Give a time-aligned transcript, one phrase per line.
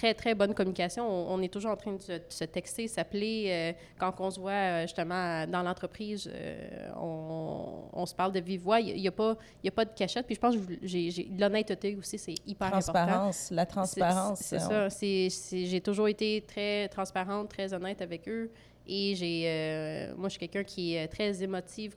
[0.00, 1.06] très, très bonne communication.
[1.06, 3.46] On, est toujours en train de se, texter, s'appeler.
[3.48, 8.62] Euh, quand on se voit euh, justement dans l'entreprise, euh, on, se parle de vive
[8.62, 8.80] voix.
[8.80, 10.24] Il n'y a, pas, a pas de cachette.
[10.24, 12.92] Puis je pense que l'honnêteté aussi, c'est hyper important.
[12.92, 14.40] Transparence, la transparence.
[14.40, 15.50] C'est ça.
[15.50, 18.50] J'ai toujours été très transparente, très honnête avec eux.
[18.86, 21.94] Et j'ai, moi, je suis quelqu'un qui est très émotive,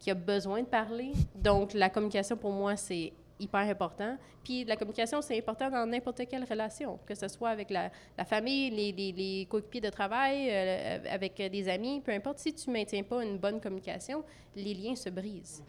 [0.00, 1.12] qui a besoin de parler.
[1.36, 4.18] Donc, la communication, pour moi, c'est hyper important.
[4.44, 7.90] Puis la communication, c'est important dans n'importe quelle relation, que ce soit avec la,
[8.24, 12.38] famille, les, les, les coéquipiers de travail, euh, avec des amis, peu importe.
[12.38, 14.24] Si tu ne maintiens pas une bonne communication,
[14.56, 15.64] les liens se brisent.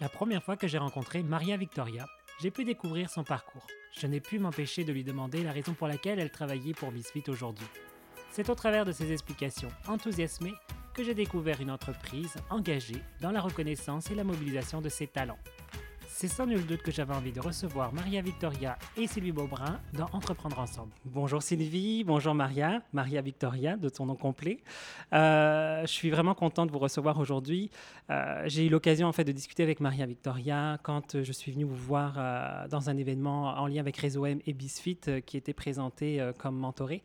[0.00, 2.06] La première fois que j'ai rencontré Maria Victoria,
[2.40, 3.66] j'ai pu découvrir son parcours.
[3.98, 7.24] Je n'ai pu m'empêcher de lui demander la raison pour laquelle elle travaillait pour Bisfit
[7.28, 7.66] aujourd'hui.
[8.30, 10.54] C'est au travers de ses explications enthousiasmées
[10.94, 15.38] que j'ai découvert une entreprise engagée dans la reconnaissance et la mobilisation de ses talents.
[16.10, 20.06] C'est sans nul doute que j'avais envie de recevoir Maria Victoria et Sylvie Beaubrun dans
[20.12, 20.90] Entreprendre ensemble.
[21.04, 24.58] Bonjour Sylvie, bonjour Maria, Maria Victoria de ton nom complet.
[25.12, 27.70] Euh, je suis vraiment contente de vous recevoir aujourd'hui.
[28.10, 31.64] Euh, j'ai eu l'occasion en fait de discuter avec Maria Victoria quand je suis venue
[31.64, 35.52] vous voir euh, dans un événement en lien avec Réseau M et Bisfit qui était
[35.52, 37.02] présenté comme mentoré.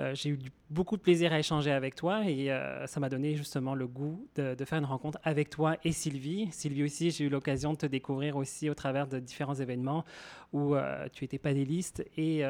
[0.00, 0.38] Euh, j'ai eu
[0.70, 4.26] beaucoup de plaisir à échanger avec toi et euh, ça m'a donné justement le goût
[4.36, 6.48] de, faire une rencontre avec toi et Sylvie.
[6.50, 10.04] Sylvie aussi, j'ai eu l'occasion de te découvrir aussi au travers de différents événements
[10.52, 12.42] où euh, tu étais panéliste et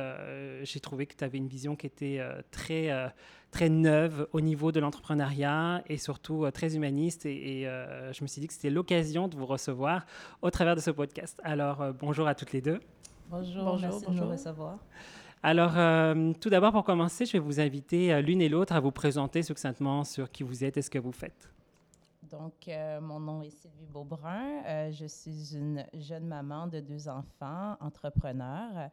[0.62, 2.90] j'ai trouvé que tu avais une vision qui était très,
[3.50, 7.26] très neuve au niveau de l'entrepreneuriat et surtout très humaniste.
[7.26, 10.06] Et, je me suis dit que c'était l'occasion de vous recevoir
[10.42, 11.40] au travers de ce podcast.
[11.42, 12.80] Alors, bonjour à toutes les deux.
[13.30, 14.20] Bonjour, bonjour merci bonjour.
[14.20, 14.78] de nous recevoir.
[15.44, 18.80] Alors, euh, tout d'abord, pour commencer, je vais vous inviter euh, l'une et l'autre à
[18.80, 21.50] vous présenter succinctement sur qui vous êtes et ce que vous faites.
[22.30, 24.90] Donc, euh, mon nom est Sylvie Beaubrun.
[24.92, 28.88] je suis une jeune maman de deux enfants, entrepreneur.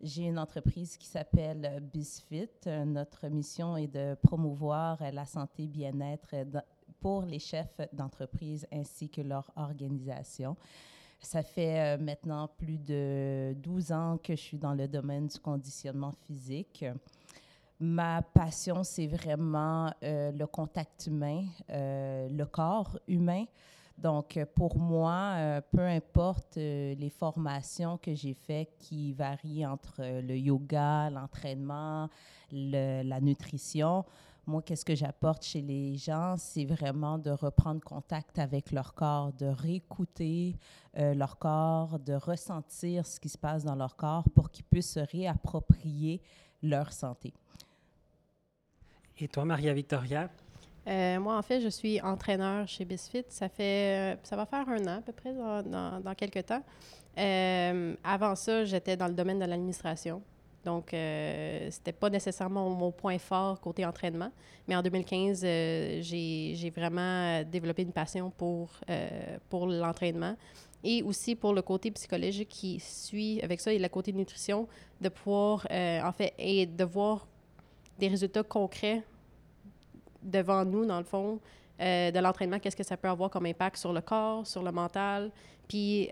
[0.00, 2.48] J'ai une entreprise qui s'appelle Bisfit.
[2.86, 6.34] Notre mission est de promouvoir la santé et bien-être
[7.00, 10.56] pour les chefs d'entreprise ainsi que leur organisation.
[11.22, 15.38] Ça fait euh, maintenant plus de 12 ans que je suis dans le domaine du
[15.38, 16.84] conditionnement physique.
[17.78, 23.44] Ma passion, c'est vraiment euh, le contact humain, euh, le corps humain.
[23.96, 31.10] Donc, pour moi, peu importe les formations que j'ai faites qui varient entre le yoga,
[31.10, 32.08] l'entraînement,
[32.50, 34.06] la nutrition,
[34.46, 39.32] moi, qu'est-ce que j'apporte chez les gens, c'est vraiment de reprendre contact avec leur corps,
[39.32, 40.56] de réécouter
[40.98, 44.94] euh, leur corps, de ressentir ce qui se passe dans leur corps pour qu'ils puissent
[44.94, 46.20] se réapproprier
[46.62, 47.32] leur santé.
[49.18, 50.30] Et toi, Maria Victoria?
[50.88, 53.24] Euh, moi, en fait, je suis entraîneur chez Bisfit.
[53.28, 56.62] Ça fait, ça va faire un an à peu près, dans, dans, quelques temps.
[57.18, 60.22] Euh, avant ça, j'étais dans le domaine de l'administration.
[60.64, 64.30] Donc, euh, c'était pas nécessairement mon point fort côté entraînement.
[64.68, 70.36] Mais en 2015, euh, j'ai vraiment développé une passion pour, euh, pour l'entraînement
[70.84, 74.68] et aussi pour le côté psychologique qui suit avec ça et le côté nutrition,
[75.00, 77.26] de pouvoir, euh, en fait, et de voir
[77.98, 79.02] des résultats concrets
[80.22, 81.40] devant nous, dans le fond,
[81.78, 85.30] de l'entraînement, qu'est-ce que ça peut avoir comme impact sur le corps, sur le mental,
[85.66, 86.10] puis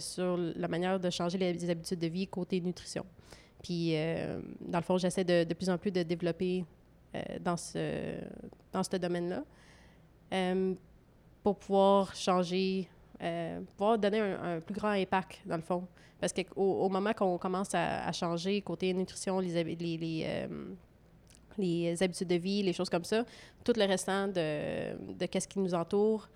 [0.00, 3.06] sur la manière de changer les habitudes de vie côté nutrition.
[3.66, 6.64] Puis, euh, dans le fond, j'essaie de, de, plus en plus de développer
[7.16, 8.14] euh, dans ce,
[8.72, 9.42] dans ce domaine-là
[10.32, 10.72] euh,
[11.42, 12.88] pour pouvoir changer,
[13.76, 15.84] pouvoir donner un, plus grand impact, dans le fond.
[16.20, 20.48] Parce qu'au au moment qu'on commence à, changer côté nutrition, les, les, les,
[21.58, 23.24] les, habitudes de vie, les choses comme ça,
[23.64, 26.28] tout le restant de, de qu'est-ce qui nous entoure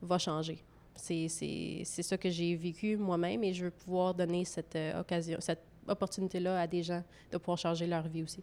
[0.00, 0.64] va changer.
[0.94, 6.60] C'est ça que j'ai vécu moi-même et je veux pouvoir donner cette occasion, cette opportunité-là
[6.60, 8.42] à des gens de pouvoir changer leur vie aussi.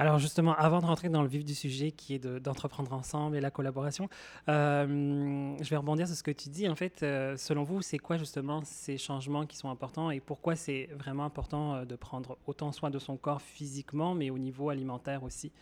[0.00, 3.40] Alors justement, avant de rentrer dans le vif du sujet qui est d'entreprendre ensemble et
[3.40, 4.08] la collaboration,
[4.48, 6.68] euh, je vais rebondir sur ce que tu dis.
[6.68, 10.54] En fait, euh, selon vous, c'est quoi justement ces changements qui sont importants et pourquoi
[10.54, 14.70] c'est vraiment important euh, de prendre autant soin de son corps physiquement, mais au niveau
[14.70, 15.52] alimentaire aussi?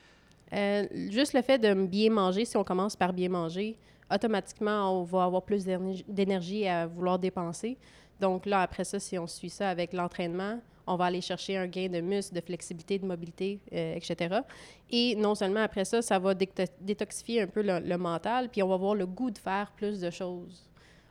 [1.10, 3.76] juste le fait de bien manger, si on commence par bien manger,
[4.14, 5.64] automatiquement, on va avoir plus
[6.06, 7.76] d'énergie à vouloir dépenser.
[8.20, 11.66] Donc là, après ça, si on suit ça avec l'entraînement, on va aller chercher un
[11.66, 14.40] gain de muscle, de flexibilité, de mobilité, euh, etc.
[14.90, 18.74] Et non seulement après ça, ça va détoxifier un peu le, mental, puis on va
[18.74, 20.68] avoir le goût de faire plus de choses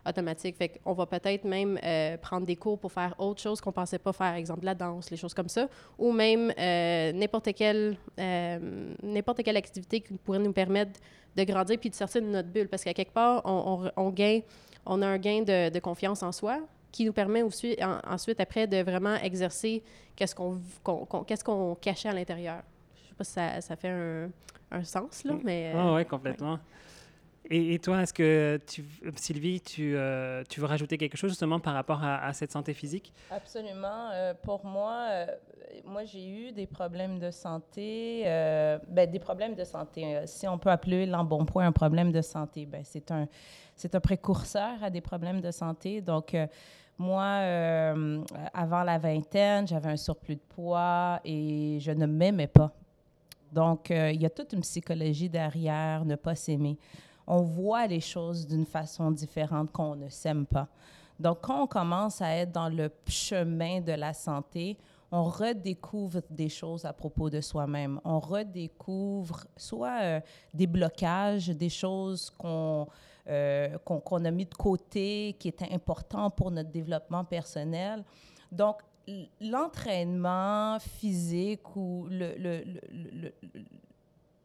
[0.08, 0.56] automatiques.
[0.56, 4.00] Fait qu'on va peut-être même euh, prendre des cours pour faire autre chose qu'on pensait
[4.00, 5.68] pas faire, exemple la danse, les choses comme ça,
[5.98, 7.98] ou même euh, n'importe quelle,
[9.04, 11.00] n'importe quelle activité qui pourrait nous permettre
[11.36, 12.70] de grandir puis de sortir de notre bulle.
[12.70, 14.44] Parce qu'à quelque part, on, gagne,
[14.86, 16.62] on a un gain de confiance en soi,
[16.96, 17.76] qui nous permet aussi,
[18.08, 19.84] ensuite, après, de vraiment exercer
[20.16, 20.62] qu'est-ce qu'on
[21.28, 22.64] qu'est-ce qu'on cachait à l'intérieur.
[22.96, 24.30] Je sais pas si ça, ça fait un,
[24.72, 25.74] un, sens, là, mais...
[25.76, 26.58] Ah oui, complètement.
[27.50, 28.86] Et, toi, est-ce que, tu,
[29.18, 33.14] Sylvie, tu, euh, tu, veux rajouter quelque chose justement par rapport à, cette santé physique?
[33.30, 34.10] Absolument.
[34.14, 35.26] Euh, pour moi, euh,
[35.84, 38.24] moi, j'ai eu des problèmes de santé.
[38.24, 40.22] ben, des problèmes de santé.
[40.26, 43.28] si on peut appeler l'embonpoint un problème de santé, ben, c'est un,
[43.76, 46.02] c'est un précurseur à des problèmes de santé.
[46.02, 46.36] Donc,
[46.98, 47.42] moi,
[48.54, 52.72] avant la vingtaine, j'avais un surplus de poids et je ne m'aimais pas.
[53.52, 56.78] Donc, il y a toute une psychologie derrière ne pas s'aimer
[57.28, 60.68] on voit les choses d'une façon différente qu'on ne s'aime pas.
[61.20, 64.78] Donc, quand on commence à être dans le chemin de la santé,
[65.12, 68.02] on redécouvre des choses à propos de soi-même.
[68.04, 70.20] On redécouvre soit euh,
[70.54, 72.88] des blocages, des choses qu'on
[73.28, 78.04] euh, qu'on a mis de côté, qui étaient importants pour notre développement personnel.
[78.52, 78.82] Donc,
[79.40, 83.34] l'entraînement physique ou le, le, le,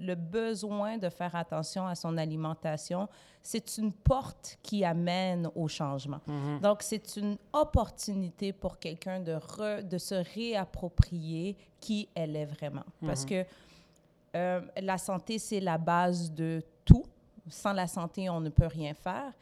[0.01, 3.09] le besoin de faire attention à son alimentation,
[3.43, 6.21] c'est une porte qui amène au changement.
[6.27, 6.61] Mhm.
[6.61, 9.39] Donc, c'est une opportunité pour quelqu'un de,
[9.83, 12.85] de se réapproprier qui elle est vraiment.
[13.05, 13.29] Parce mhm.
[13.29, 13.45] que
[14.37, 16.80] euh, la santé, c'est la base de tout.
[17.51, 19.33] Sans la santé, on ne peut rien faire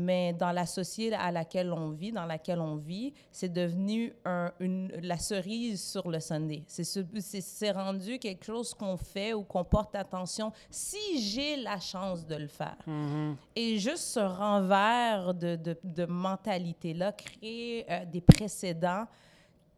[0.00, 4.12] mais dans la société à laquelle on vit, dans laquelle on vit, c'est devenu
[4.58, 6.62] une, la cerise sur le sundae.
[6.66, 12.36] C'est rendu quelque chose qu'on fait ou qu'on porte attention si j'ai la chance de
[12.36, 12.76] le faire.
[12.86, 13.34] Mm-hmm.
[13.56, 19.06] Et juste ce renvers de, de, mentalité-là crée euh, des précédents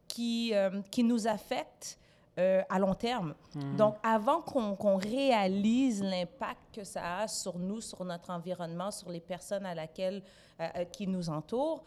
[0.07, 1.99] qui, euh, qui nous affectent
[2.39, 3.35] euh, à long terme.
[3.55, 3.77] Mhm.
[3.77, 9.21] Donc, avant qu'on réalise l'impact que ça a sur nous, sur notre environnement, sur les
[9.21, 10.23] personnes à laquelle,
[10.59, 11.85] euh, euh, qui nous entourent,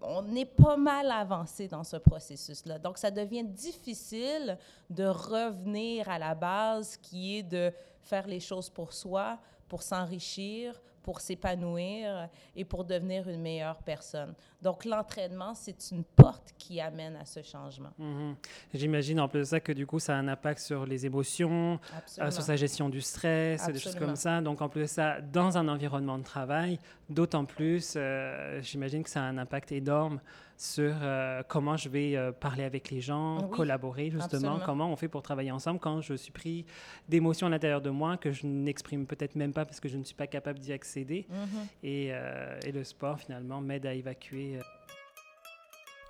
[0.00, 2.78] on est pas mal avancé dans ce processus-là.
[2.78, 4.56] Donc, ça devient difficile
[4.88, 9.38] de revenir à la base qui est de faire les choses pour soi,
[9.68, 14.34] pour s'enrichir, pour s'épanouir et pour devenir une meilleure personne.
[14.62, 17.90] Donc, l'entraînement, c'est une porte qui amène à ce changement.
[17.98, 18.36] Mhm.
[18.74, 21.80] J'imagine en plus de ça que du coup, ça a un impact sur les émotions,
[22.18, 24.40] euh, sur sa gestion du stress, des choses comme ça.
[24.40, 26.78] Donc, en plus de ça, dans un environnement de travail,
[27.08, 30.20] d'autant plus, euh, j'imagine que ça a un impact énorme
[30.56, 35.22] sur euh, comment je vais parler avec les gens, collaborer justement, comment on fait pour
[35.22, 36.66] travailler ensemble quand je suis pris
[37.08, 40.04] d'émotions à l'intérieur de moi que je n'exprime peut-être même pas parce que je ne
[40.04, 41.26] suis pas capable d'y accéder.
[41.30, 41.66] Mhm.
[41.82, 42.12] et,
[42.66, 44.49] et, le sport finalement m'aide à évacuer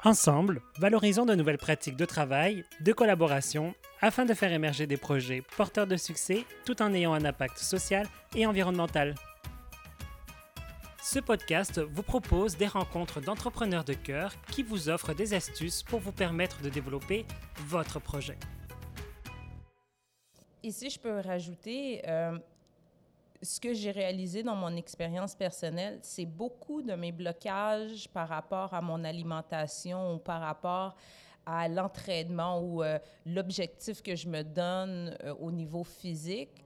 [0.03, 5.43] Ensemble, valorisons de nouvelles pratiques de travail, de collaboration, afin de faire émerger des projets
[5.59, 9.15] porteurs de succès tout en ayant un impact social et environnemental.
[11.03, 16.01] Ce podcast vous propose des rencontres d'entrepreneurs de cœur qui vous offrent des astuces pour
[16.01, 17.27] vous permettre de développer
[17.67, 18.39] votre projet.
[20.63, 22.39] Ici, je peux rajouter, euh,
[23.43, 28.75] ce que j'ai réalisé dans mon expérience personnelle, c'est beaucoup de mes blocages par rapport
[28.75, 30.95] à mon alimentation ou par rapport
[31.47, 36.65] à l'entraînement ou euh, l'objectif que je me donne euh, au niveau physique.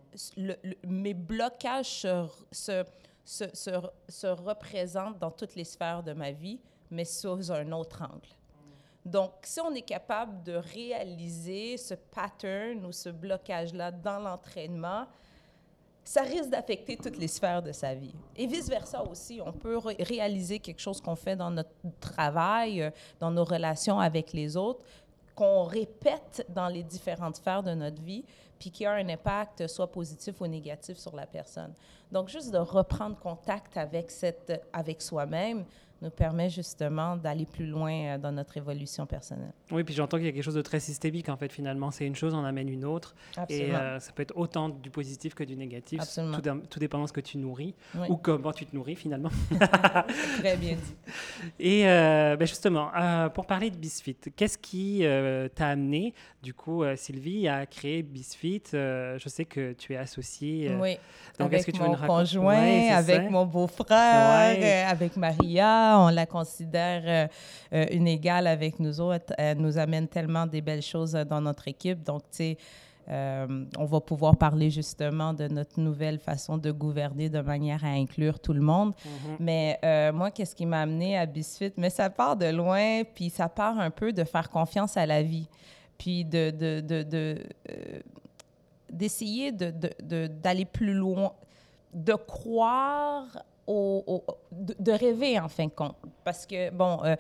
[0.85, 2.85] mes blocages se, se,
[3.25, 3.71] se,
[4.09, 6.61] se, représentent dans toutes les sphères de ma vie,
[6.91, 8.29] mais sous un autre angle.
[9.05, 15.07] Donc, si on est capable de réaliser ce pattern ou ce blocage-là dans l'entraînement,
[16.05, 18.15] ça risque d'affecter toutes les sphères de sa vie.
[18.37, 23.31] Et vice-versa aussi, on peut réaliser quelque chose qu'on fait dans notre travail, euh, dans
[23.31, 24.81] nos relations avec les autres,
[25.35, 28.25] qu'on répète dans les différentes sphères de notre vie,
[28.59, 31.73] puis qui a un impact soit positif ou négatif sur la personne.
[32.13, 34.13] Donc, juste de reprendre contact avec,
[34.73, 35.65] avec soi-même,
[36.03, 39.53] nous permet justement d'aller plus loin euh, dans notre évolution personnelle.
[39.71, 41.91] Oui, puis j'entends qu'il y a quelque chose de très systémique en fait finalement.
[41.91, 43.15] C'est une chose, on amène une autre.
[43.37, 43.69] Absolument.
[43.69, 46.01] Et euh, ça peut être autant du positif que du négatif.
[46.01, 46.39] Absolument.
[46.41, 47.75] Tout, tout dépend de ce que tu nourris
[48.09, 49.31] ou comment tu te nourris finalement.
[50.39, 51.15] très bien dit.
[51.59, 52.91] Et euh, ben justement,
[53.31, 55.05] pour parler de Bisfit, qu'est-ce qui
[55.55, 60.71] t'a amené du coup, Sylvie, à créer Bisfit Je sais que tu es associée.
[60.81, 60.99] oui.
[61.39, 67.27] Donc, avec que mon conjoint, avec mon beau-frère, avec Maria on la considère euh,
[67.75, 69.33] euh, une égale avec nous autres.
[69.39, 72.03] Elle nous amène tellement des belles choses dans notre équipe.
[72.03, 72.59] Donc, tu sais,
[73.09, 77.89] euh, on va pouvoir parler justement de notre nouvelle façon de gouverner de manière à
[77.89, 78.93] inclure tout le monde.
[78.93, 79.37] Mm-hmm.
[79.41, 81.73] Mais moi, qu'est-ce qui m'a amené à Bisfit?
[81.77, 85.23] Mais ça part de loin, puis ça part un peu de faire confiance à la
[85.23, 85.49] vie,
[85.99, 87.39] puis de, de, de,
[88.91, 89.71] d'essayer de,
[90.27, 91.33] d'aller plus loin,
[91.93, 93.27] de croire
[93.67, 95.97] de, rêver en fin de compte.
[96.25, 97.17] Parce que, bon, euh,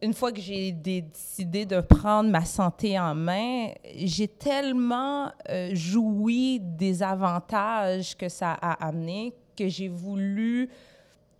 [0.00, 6.58] une fois que j'ai décidé de prendre ma santé en main, j'ai tellement euh, joui
[6.60, 10.68] des avantages que ça a amené que j'ai voulu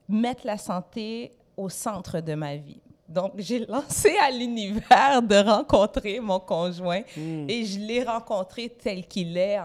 [0.08, 2.80] mettre la santé au centre de ma vie.
[3.08, 7.48] Donc, j'ai lancé à l'univers de rencontrer mon conjoint hmm.
[7.48, 9.58] et je l'ai rencontré tel qu'il est,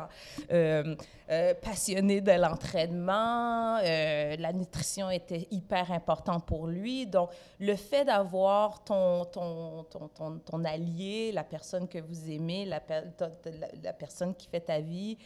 [0.51, 0.95] euh,
[1.29, 3.77] euh, passionné de l'entraînement.
[3.77, 7.05] Euh, la nutrition était hyper importante pour lui.
[7.05, 7.29] Donc,
[7.59, 12.81] le fait d'avoir ton, ton, ton, ton, allié, la personne que vous aimez, la,
[13.83, 15.17] la personne qui fait ta vie,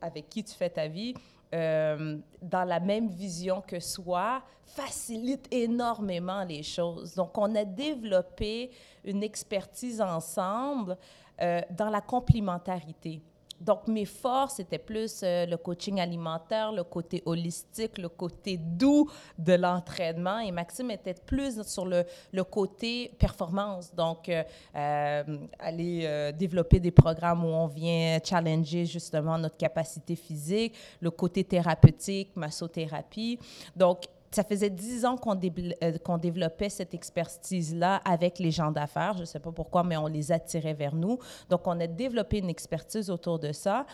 [0.00, 1.14] avec qui tu fais ta vie,
[1.54, 7.14] euh, dans la même vision que soi facilite énormément les choses.
[7.14, 8.70] Donc, on a développé
[9.04, 10.96] une expertise ensemble
[11.40, 13.22] euh, dans la complémentarité.
[13.60, 19.10] Donc, mes forces étaient plus euh, le coaching alimentaire, le côté holistique, le côté doux
[19.38, 20.40] de l'entraînement.
[20.40, 23.94] Et Maxime était plus sur le, le côté performance.
[23.94, 24.42] Donc, euh,
[24.74, 31.44] euh, aller développer des programmes où on vient challenger justement notre capacité physique, le côté
[31.44, 33.38] thérapeutique, massothérapie.
[33.74, 34.04] Donc,
[34.34, 39.14] ça faisait dix ans euh, qu'on développait cette expertise-là avec les gens d'affaires.
[39.14, 41.18] Je ne sais pas pourquoi, mais on les attirait vers nous.
[41.48, 43.86] Donc, on a développé une expertise autour de ça.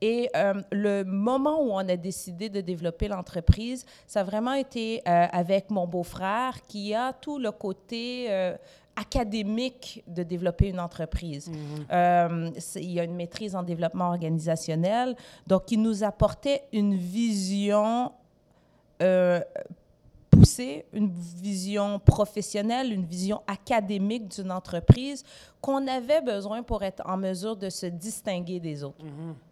[0.00, 5.02] Et euh, le moment où on a décidé de développer l'entreprise, ça a vraiment été
[5.06, 8.28] euh, avec mon beau-frère qui a tout le côté
[8.94, 11.50] académique de développer une entreprise.
[11.50, 12.52] Mhm.
[12.76, 18.12] il y a une maîtrise en développement organisationnel, donc il nous apportait une vision
[20.92, 25.24] une vision professionnelle, une vision académique d'une entreprise
[25.60, 29.04] qu'on avait besoin pour être en mesure de se distinguer des autres.
[29.04, 29.47] Mm-hmm.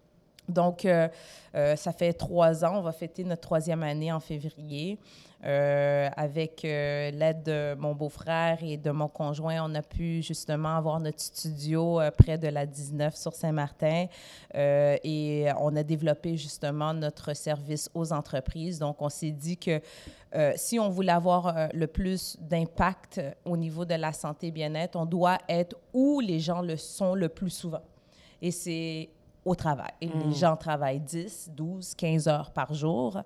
[0.49, 1.09] Donc, euh,
[1.55, 4.99] euh, ça fait trois ans, on va fêter notre troisième année en février.
[5.45, 10.99] Euh, avec l'aide de mon beau-frère et de mon conjoint, on a pu justement avoir
[10.99, 14.07] notre studio près de la 19 sur Saint-Martin
[14.55, 18.79] et on a développé justement notre service aux entreprises.
[18.79, 19.81] Donc, on s'est dit que
[20.57, 25.39] si on voulait avoir le plus d'impact au niveau de la santé bien-être, on doit
[25.51, 27.83] être où les gens le sont le plus souvent.
[28.41, 29.11] Et c'est
[29.47, 29.93] au travail.
[30.03, 30.35] Les mm.
[30.35, 33.23] gens travaillent 10, 12, 15 heures par jour.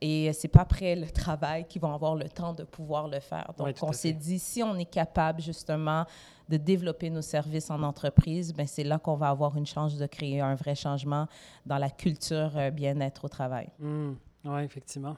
[0.00, 3.52] Et c'est pas après le travail qu'ils vont avoir le temps de pouvoir le faire.
[3.58, 6.04] Donc, on s'est dit, si on est capable justement
[6.48, 10.06] de développer nos services en entreprise, ben c'est là qu'on va avoir une chance de
[10.06, 11.26] créer un vrai changement
[11.66, 13.68] dans la culture euh, bien-être au travail.
[13.78, 14.12] Mm.
[14.44, 15.16] Oui, effectivement.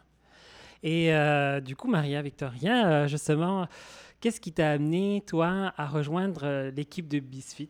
[0.82, 3.66] Et euh, du coup, Maria Victoria, euh, justement,
[4.18, 7.68] qu'est-ce qui t'a amené, toi, à rejoindre l'équipe de Bisfit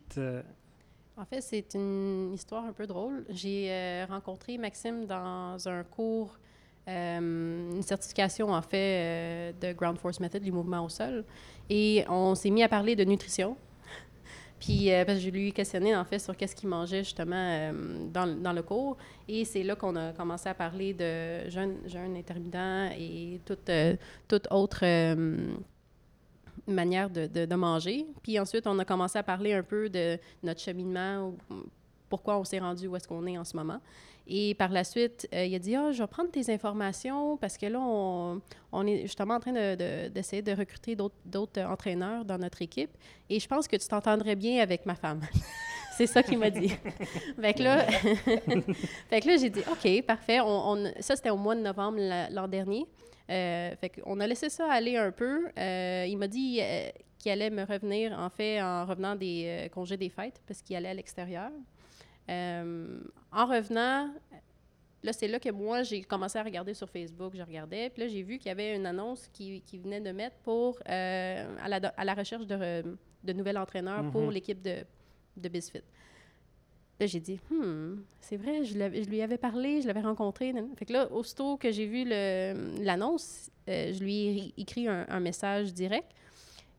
[1.21, 3.25] en fait, c'est une histoire un peu drôle.
[3.29, 6.39] J'ai euh, rencontré Maxime dans un cours,
[6.87, 11.23] euh, une certification en fait euh, de Ground Force Method, du mouvement au sol.
[11.69, 13.55] Et on s'est mis à parler de nutrition.
[14.59, 17.71] Puis, parce que je lui ai questionné, en fait, sur qu'est-ce qu'il mangeait, justement,
[18.11, 18.97] dans, dans, le cours.
[19.27, 23.71] Et c'est là qu'on a commencé à parler de jeûne, jeûne intermittent et toute,
[24.27, 24.83] toute autre
[26.75, 28.05] manière de, manger.
[28.23, 31.33] Puis ensuite, on a commencé à parler un peu de notre cheminement,
[32.09, 33.79] pourquoi on s'est rendu où est-ce qu'on est en ce moment.
[34.27, 37.57] Et par la suite, euh, il a dit, ah, je vais prendre tes informations parce
[37.57, 42.61] que là, on, est justement en train d'essayer de, de, recruter d'autres entraîneurs dans notre
[42.61, 42.91] équipe.
[43.29, 45.21] Et je pense que tu t'entendrais bien avec ma femme.
[45.91, 46.69] C'est ça qu'il m'a dit.
[47.41, 47.85] fait que là,
[49.11, 50.39] là j'ai dit, OK, parfait.
[50.41, 51.99] On, ça, c'était au mois de novembre
[52.31, 52.85] l'an dernier.
[53.29, 55.47] Euh, fait qu'on a laissé ça aller un peu.
[55.57, 59.97] Euh, il m'a dit euh, qu'il allait me revenir, en fait, en revenant des congés
[59.97, 61.51] des fêtes, parce qu'il allait à l'extérieur.
[62.27, 64.09] en revenant,
[65.03, 68.07] là, c'est là que moi, j'ai commencé à regarder sur Facebook, je regardais, puis là,
[68.07, 71.77] j'ai vu qu'il y avait une annonce qui, qui venait de mettre pour, à la,
[71.95, 74.33] à, la, recherche de, de nouvel entraîneur pour mm-hmm.
[74.33, 74.83] l'équipe de,
[75.37, 75.83] de BizFit.
[77.01, 78.77] Là, j'ai dit, hmm, c'est vrai, je,
[79.09, 80.53] lui avais parlé, je l'avais rencontré.
[80.77, 85.73] Fait que là, aussitôt que j'ai vu l'annonce, euh, je lui ai écrit un, message
[85.73, 86.11] direct.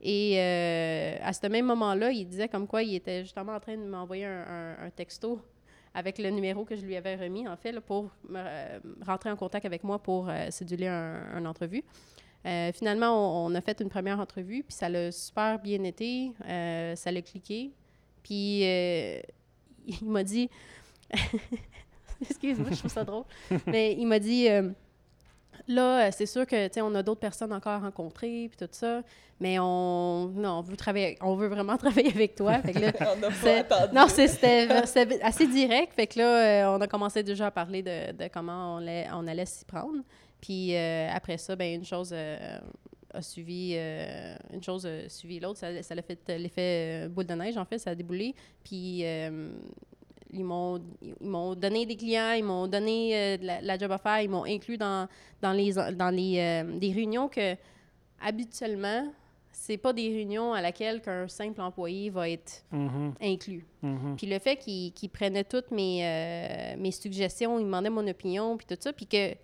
[0.00, 3.76] Et euh, à ce même moment-là, il disait comme quoi il était justement en train
[3.76, 5.40] de m'envoyer un, texto
[5.92, 9.66] avec le numéro que je lui avais remis, en fait, pour euh, rentrer en contact
[9.66, 11.82] avec moi pour séduler un, une entrevue.
[12.44, 16.30] finalement, on, a fait une première entrevue, puis ça l'a super bien été,
[16.94, 17.72] ça l'a cliqué.
[18.22, 18.62] Puis
[19.86, 20.48] il m'a dit.
[22.30, 23.24] Excuse-moi, je trouve ça drôle.
[23.66, 24.48] Mais il m'a dit.
[24.48, 24.70] Euh,
[25.68, 29.02] là, c'est sûr que on a d'autres personnes encore à rencontrer puis tout ça,
[29.40, 32.60] mais on non, on veut travailler, on veut vraiment travailler avec toi.
[32.60, 34.68] Fait que là, on non, c'était
[35.22, 35.94] assez direct.
[35.94, 39.06] Fait que là, euh, on a commencé déjà à parler de, de comment on allait,
[39.12, 39.98] on allait s'y prendre.
[40.40, 42.12] Puis après ça, ben une chose
[43.12, 45.58] a suivi, une chose a suivi l'autre.
[45.58, 48.34] Ça, ça a fait l'effet boule de neige, en fait, ça a déboulé.
[48.64, 49.04] Puis
[50.34, 54.44] ils m'ont donné des clients, ils m'ont donné la, la, job à faire, ils m'ont
[54.44, 55.08] inclus dans,
[55.40, 57.56] dans les, dans les des réunions que
[58.20, 59.12] habituellement,
[59.52, 63.12] c'est pas des réunions à laquelle qu'un simple employé va être mm-hmm.
[63.20, 63.66] inclus.
[63.84, 64.16] Mm-hmm.
[64.16, 68.66] Puis le fait qu'il prenait toutes mes, euh, mes suggestions, il demandait mon opinion, puis
[68.66, 69.36] tout ça, puis qu'il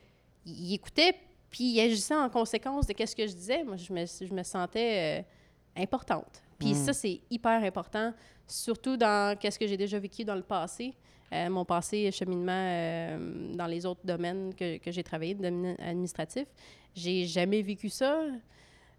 [0.72, 1.14] écoutait,
[1.50, 4.42] puis il agissait en conséquence de ce que je disais, moi, je me, je me
[4.42, 6.42] sentais euh, importante.
[6.58, 6.94] Puis ça, mm.
[6.94, 8.12] c'est hyper important,
[8.46, 10.94] surtout dans qu'est-ce que j'ai déjà vécu dans le passé.
[11.32, 13.18] Euh, mon passé cheminement
[13.54, 16.46] dans les autres domaines que, que j'ai travaillé, domaine administratif.
[16.94, 18.22] J'ai jamais vécu ça.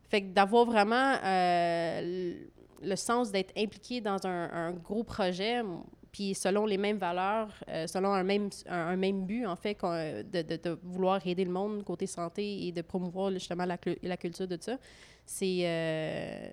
[0.10, 2.34] Fait que d'avoir vraiment euh,
[2.82, 5.62] le sens d'être impliqué dans un, gros projet,
[6.12, 10.42] puis selon les mêmes valeurs, euh, selon un même, un, même but, en fait, de,
[10.42, 14.58] de, vouloir aider le monde côté santé et de promouvoir justement la, la culture de
[14.60, 14.78] ça,
[15.26, 16.50] c'est euh,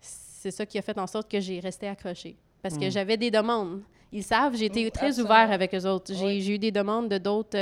[0.00, 2.36] c'est ça qui a fait en sorte que j'ai resté accroché.
[2.62, 2.90] Parce que mm.
[2.90, 3.82] j'avais des demandes.
[4.10, 6.12] Ils savent, j'ai été mm, très ouvert avec eux autres.
[6.14, 7.58] J'ai eu des demandes de d'autres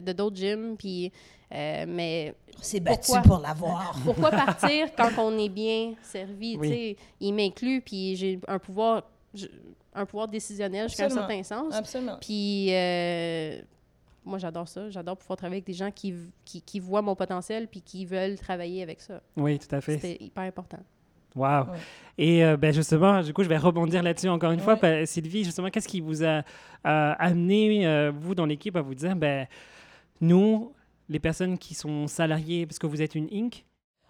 [0.00, 1.12] de d'autres gyms, puis
[1.54, 3.96] euh, mais c'est battu pour l'avoir.
[4.04, 6.58] pourquoi partir quand on est bien servi?
[6.62, 9.04] sais Il m'inclut, puis j'ai un pouvoir,
[9.94, 11.74] un pouvoir décisionnel jusqu'à un certain sens.
[11.74, 12.18] Absolument.
[12.20, 13.60] Puis euh,
[14.24, 14.90] moi, j'adore ça.
[14.90, 16.14] J'adore pouvoir travailler avec des gens qui,
[16.44, 19.20] qui, qui, voient mon potentiel puis qui veulent travailler avec ça.
[19.36, 19.98] Oui, tout à fait.
[19.98, 20.80] C'est hyper important.
[21.34, 21.66] Wow.
[22.16, 24.78] Et euh, ben justement, du coup, je vais rebondir là-dessus encore une fois.
[25.04, 26.42] Sylvie, justement, qu'est-ce qui vous a
[26.84, 29.46] amené, vous, dans l'équipe, à vous dire, ben
[30.20, 30.72] nous,
[31.08, 33.64] les personnes qui sont salariées, parce que vous êtes une Inc.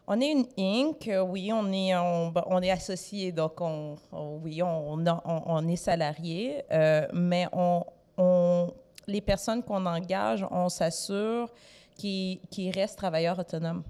[0.06, 5.02] On est une Inc, oui, on est, on, on est associé, donc on, oui, on,
[5.24, 8.70] on, est salarié, euh, mais on,
[9.06, 11.48] les personnes qu'on engage, on s'assure
[11.96, 13.82] qu'ils restent travailleurs autonomes.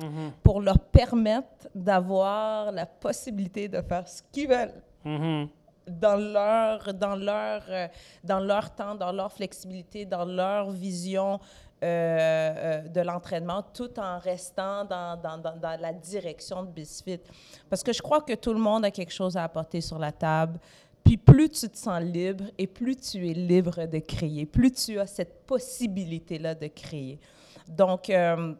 [0.00, 0.30] Mm-hmm.
[0.42, 4.82] Pour leur permettre d'avoir la possibilité de faire ce qu'ils veulent.
[5.04, 5.48] Mm-hmm.
[5.86, 7.86] dans leur, dans, leur, euh,
[8.24, 11.38] dans leur temps, dans leur flexibilité, dans leur vision
[11.82, 17.20] euh, euh, de l'entraînement tout en restant dans, dans, dans, la direction de Bisfit.
[17.68, 20.10] Parce que je crois que tout le monde a quelque chose à apporter sur la
[20.10, 20.58] table.
[21.04, 24.98] Puis plus tu te sens libre et plus tu es libre de créer, plus tu
[24.98, 27.20] as cette possibilité-là de créer.
[27.68, 28.54] Donc, euh,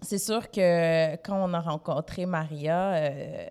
[0.00, 2.94] c'est sûr que quand on a rencontré Maria,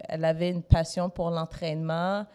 [0.10, 2.26] elle avait une passion pour l'entraînement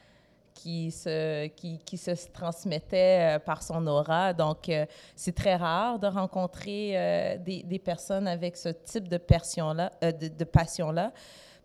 [0.54, 4.32] qui se, qui, qui se transmettait euh, par son aura.
[4.32, 4.86] Donc, euh,
[5.16, 9.92] c'est très rare de rencontrer euh, des, des, personnes avec ce type de passion-là.
[10.00, 11.12] de, passion-là.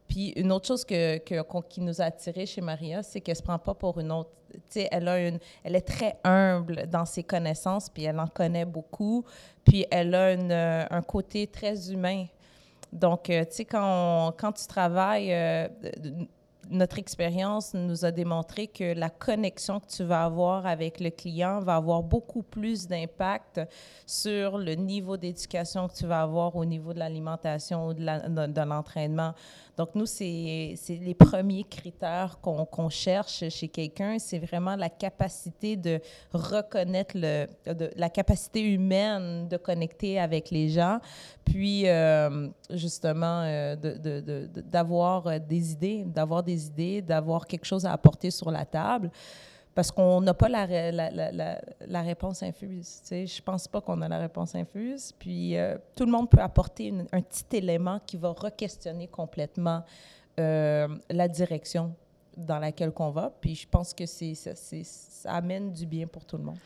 [0.08, 3.38] Puis une autre chose que, que, qui nous a attirés chez Maria, c'est qu'elle ne
[3.38, 4.32] se prend pas pour une autre.
[4.52, 8.28] Tu sais, elle, a une, elle est très humble dans ses connaissances, puis elle en
[8.28, 9.24] connaît beaucoup.
[9.64, 12.26] Puis elle a une, un côté très humain.
[12.92, 15.32] Donc, tu sais, quand, quand tu travailles,
[16.70, 21.60] notre expérience nous a démontré que la connexion que tu vas avoir avec le client
[21.60, 23.62] va avoir beaucoup plus d'impact
[24.06, 29.34] sur le niveau d'éducation que tu vas avoir au niveau de l'alimentation ou de l'entraînement.
[29.80, 36.02] Donc, nous, c'est les premiers critères qu'on cherche chez quelqu'un, c'est vraiment la capacité de
[36.34, 37.48] reconnaître le,
[37.96, 41.00] la capacité humaine de connecter avec les gens,
[41.46, 47.94] puis euh, justement euh, d'avoir de, des idées, d'avoir des idées, d'avoir quelque chose à
[47.94, 49.10] apporter sur la table
[49.76, 53.02] parce qu'on n'a pas la, réponse infuse.
[53.10, 55.14] Je ne pense pas qu'on a la réponse infuse.
[55.18, 59.84] Puis euh, tout le monde peut apporter un petit élément qui va re-questionner complètement
[60.40, 61.96] euh, la direction
[62.36, 63.32] dans laquelle on va.
[63.42, 66.58] Puis je pense que c'est, ça, ça amène du bien pour tout le monde.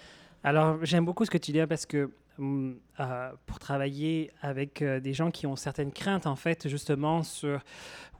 [0.44, 5.32] Alors, j'aime beaucoup ce que tu dis parce que euh, pour travailler avec des gens
[5.32, 7.62] qui ont certaines craintes, en fait, justement, sur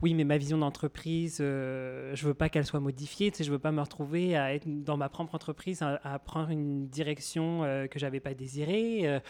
[0.04, 3.30] oui, mais ma vision d'entreprise, euh, je veux pas qu'elle soit modifiée.
[3.30, 6.50] Tu sais, je veux pas me retrouver à être dans ma propre entreprise, à, prendre
[6.50, 9.20] une direction euh, que j'avais pas désirée.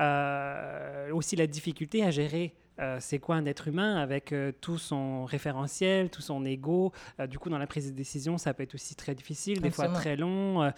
[0.00, 2.54] Euh, aussi la difficulté à gérer.
[3.00, 6.92] C'est quoi un être humain avec tout son référentiel, tout son ego?
[7.28, 9.88] du coup, dans la prise de décision, ça peut être aussi très difficile, des fois
[9.88, 10.72] très long.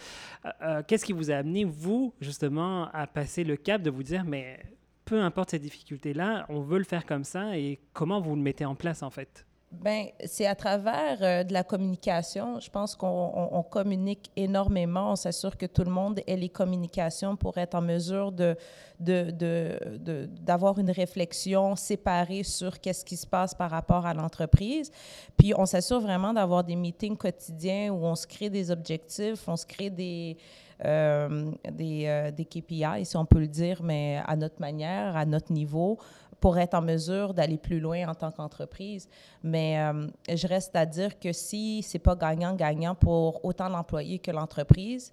[0.87, 4.61] Qu'est-ce qui vous a amené, vous, justement, à passer le cap de vous dire, mais
[5.05, 8.65] peu importe ces difficultés-là, on veut le faire comme ça et comment vous le mettez
[8.65, 9.45] en place en fait?
[9.73, 12.59] Ben, c'est à travers euh, de la communication.
[12.59, 15.13] Je pense qu'on communique énormément.
[15.13, 18.57] On s'assure que tout le monde ait les communications pour être en mesure de,
[18.99, 24.91] d'avoir une réflexion séparée sur qu'est-ce qui se passe par rapport à l'entreprise.
[25.39, 29.57] Puis on s'assure vraiment d'avoir des meetings quotidiens où on se crée des objectifs, on
[29.57, 30.37] se crée des,
[30.85, 35.27] euh, des, euh, des KPI, si on peut le dire, mais à notre manière, à
[35.27, 35.99] notre niveau,
[36.41, 39.09] pour être en mesure d'aller plus loin en tant qu'entreprise.
[39.43, 44.31] Mais euh, je reste à dire que si c'est pas gagnant-gagnant pour autant l'employé que
[44.31, 45.13] l'entreprise,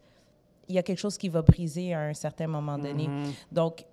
[0.70, 3.08] il y a quelque chose qui va briser à un certain moment donné.
[3.08, 3.32] Mm-hmm.
[3.52, 3.86] Donc,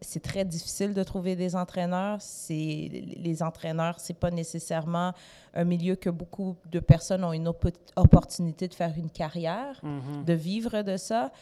[0.00, 2.18] c'est très difficile de trouver des entraîneurs.
[2.48, 5.12] Les entraîneurs, c'est pas nécessairement
[5.54, 7.48] un milieu que beaucoup de personnes ont une
[7.96, 10.24] opportunité de faire une carrière, mm-hmm.
[10.24, 11.32] de vivre de ça.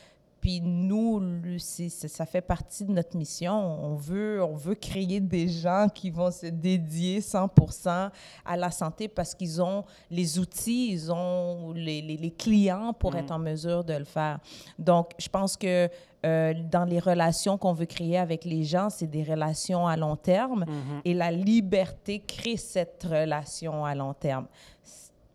[0.41, 1.21] Puis nous,
[1.59, 3.53] ça fait partie de notre mission.
[3.53, 8.11] On veut, on veut créer des gens qui vont se dédier 100%
[8.45, 13.17] à la santé parce qu'ils ont les outils, ils ont les, les, clients pour mm.
[13.17, 14.39] être en mesure de le faire.
[14.79, 15.89] Donc, je pense que
[16.25, 20.17] euh, dans les relations qu'on veut créer avec les gens, c'est des relations à long
[20.17, 21.01] terme mm-hmm.
[21.05, 24.47] et la liberté crée cette relation à long terme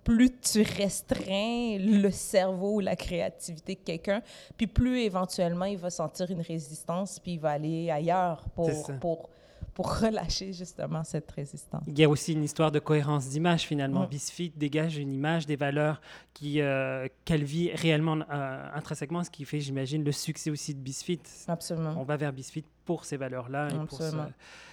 [0.03, 4.21] plus tu restreins le cerveau ou la créativité de quelqu'un,
[4.57, 9.29] puis plus éventuellement il va sentir une résistance, puis il va aller ailleurs pour, pour,
[9.73, 11.83] pour relâcher justement cette résistance.
[11.87, 14.03] Il y a aussi une histoire de cohérence d'image finalement.
[14.03, 14.09] Mm.
[14.09, 16.01] Bisfit dégage une image, des valeurs
[16.33, 20.79] qui euh, qu'elle vit réellement euh, intrinsèquement, ce qui fait, j'imagine, le succès aussi de
[20.79, 21.21] Bisfit.
[21.47, 21.95] Absolument.
[21.97, 24.01] On va vers Bisfit pour ces valeurs-là et pour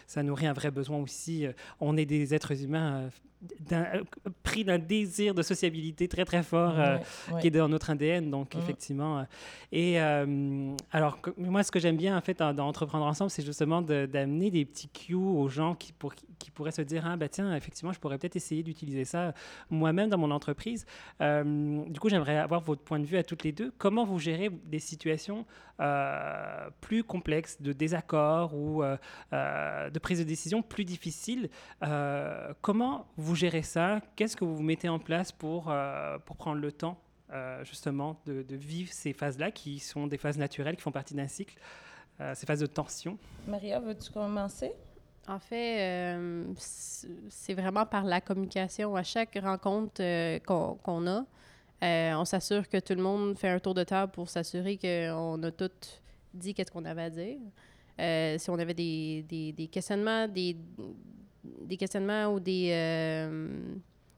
[0.06, 1.46] ça nourrit un vrai besoin aussi.
[1.80, 3.08] On est des êtres humains euh,
[3.72, 4.02] euh,
[4.42, 6.96] pris d'un désir de sociabilité très très fort euh,
[7.40, 8.58] qui est dans notre ADN donc mm.
[8.58, 9.24] effectivement
[9.70, 13.80] et euh, alors moi ce que j'aime bien en fait dans, entreprendre ensemble c'est justement
[13.80, 17.54] d'amener des petits cues aux gens qui, pour, qui pourraient se dire ah bah tiens
[17.54, 19.34] effectivement je pourrais peut-être essayer d'utiliser ça
[19.70, 20.84] moi-même dans mon entreprise
[21.20, 24.50] du coup j'aimerais avoir votre point de vue à toutes les deux comment vous gérez
[24.50, 25.46] des situations
[26.80, 31.48] plus complexes de désaccord ou de prise de décision plus difficiles
[32.60, 34.00] comment vous gérez ça?
[34.16, 36.98] Qu'est-ce que vous mettez en place pour, euh, pour prendre le temps
[37.32, 41.28] euh, justement de, vivre ces phases-là qui sont des phases naturelles, qui font partie d'un
[41.28, 41.58] cycle,
[42.20, 43.18] euh, ces phases de tension?
[43.46, 44.72] Maria, veux-tu commencer?
[45.26, 46.16] En fait,
[46.56, 48.96] c'est vraiment par la communication.
[48.96, 50.00] À chaque rencontre
[50.46, 51.24] qu'on a,
[52.16, 55.50] on s'assure que tout le monde fait un tour de table pour s'assurer qu'on a
[55.50, 55.70] tout
[56.32, 57.36] dit qu'est-ce qu'on avait à dire.
[57.98, 60.56] Si on avait des, des, des questionnements, des,
[61.44, 63.76] des questionnements ou des, euh,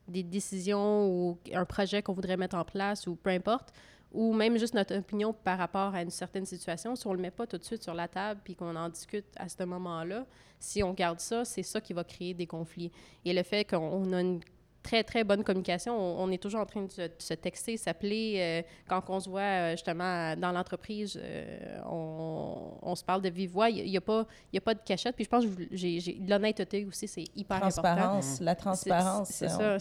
[0.09, 3.73] des décisions ou un projet qu'on voudrait mettre en place ou peu importe,
[4.13, 7.23] ou même juste notre opinion par rapport à une certaine situation, si on ne le
[7.23, 10.27] met pas tout de suite sur la table puis qu'on en discute à ce moment-là,
[10.59, 12.91] si on garde ça, c'est ça qui va créer des conflits.
[13.25, 14.41] Et le fait qu'on a une
[14.83, 15.97] très, très bonne communication.
[15.97, 18.37] On, est toujours en train de se, texter, s'appeler.
[18.39, 23.51] Euh, quand on se voit euh, justement dans l'entreprise, euh, on, se parle de vive
[23.51, 23.71] voix.
[23.71, 25.15] Il n'y a, pas, a pas de cachette.
[25.15, 27.83] Puis je pense que l'honnêteté aussi, c'est hyper important.
[27.83, 29.29] Transparence, la transparence.
[29.29, 29.79] C'est ça.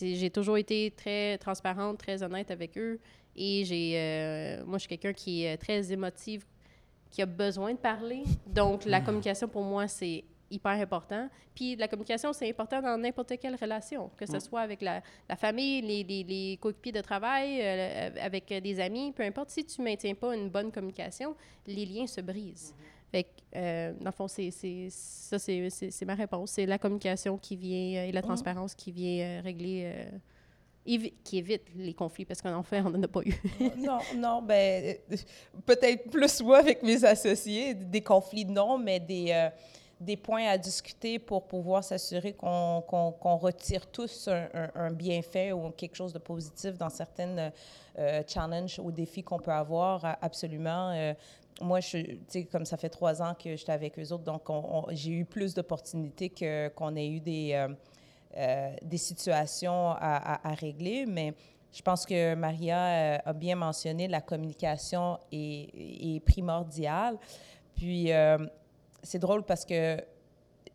[0.00, 2.98] J'ai toujours été très transparente, très honnête avec eux.
[3.36, 6.44] Et j'ai, moi, je suis quelqu'un qui est très émotive,
[7.10, 8.24] qui a besoin de parler.
[8.46, 11.28] Donc, la communication, pour moi, c'est hyper important.
[11.54, 14.40] Puis la communication, c'est important dans n'importe quelle relation, que ce mm.
[14.40, 19.12] soit avec la, la famille, les, les, les coéquipiers de travail, euh, avec des amis,
[19.12, 19.50] peu importe.
[19.50, 21.34] Si tu ne maintiens pas une bonne communication,
[21.66, 22.74] les liens se brisent.
[22.74, 23.10] Mm-hmm.
[23.10, 24.50] Fait que, euh, dans le fond, c'est,
[24.90, 26.52] ça, c'est, ma réponse.
[26.52, 28.24] C'est la communication qui vient euh, et la mm.
[28.24, 30.06] transparence qui vient régler
[31.22, 33.34] qui évite les conflits parce qu'en fait, on n'en a pas eu.
[33.76, 34.96] non, non, ben
[35.64, 39.50] peut-être plus moi avec mes associés, des conflits non, mais des,
[40.00, 44.28] des points à discuter pour pouvoir s'assurer qu'on retire tous
[44.74, 47.52] un, bienfait ou quelque chose de positif dans certaines
[47.98, 50.92] euh, challenges ou défis qu'on peut avoir, absolument.
[50.92, 51.12] Euh,
[51.60, 51.98] moi, je,
[52.50, 54.48] comme ça fait trois ans que j'étais avec eux autres, donc
[54.92, 56.32] j'ai eu plus d'opportunités
[56.74, 57.68] qu'on ait eu des,
[58.38, 61.34] euh, des situations à, régler, mais
[61.74, 67.18] je pense que Maria a bien mentionné, la communication est primordiale.
[67.76, 68.10] Puis,
[69.02, 70.02] c'est drôle parce que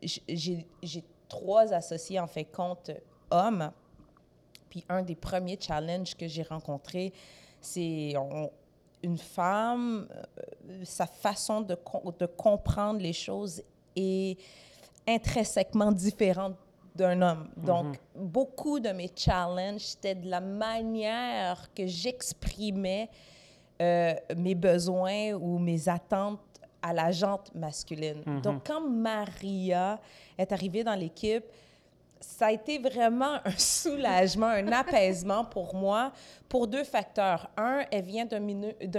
[0.01, 2.91] j'ai trois associés en fait compte
[3.31, 3.71] hommes.
[4.69, 7.13] Puis un des premiers challenges que j'ai rencontré,
[7.61, 8.13] c'est
[9.03, 11.77] une femme, euh, sa façon de,
[12.19, 13.61] de comprendre les choses
[13.95, 14.37] est
[15.07, 16.55] intrinsèquement différente
[16.95, 17.49] d'un homme.
[17.57, 17.65] Mm-hmm.
[17.65, 23.09] Donc, beaucoup de mes challenges, c'était de la manière que j'exprimais
[23.81, 26.39] euh, mes besoins ou mes attentes
[26.85, 28.21] à la jante masculine.
[28.25, 28.41] Mhm.
[28.41, 29.99] Donc, quand Maria
[30.37, 31.45] est arrivée dans l'équipe,
[32.19, 36.11] ça a été vraiment un soulagement, un apaisement pour moi,
[36.47, 37.49] pour deux facteurs.
[37.57, 38.39] Un, elle vient d'un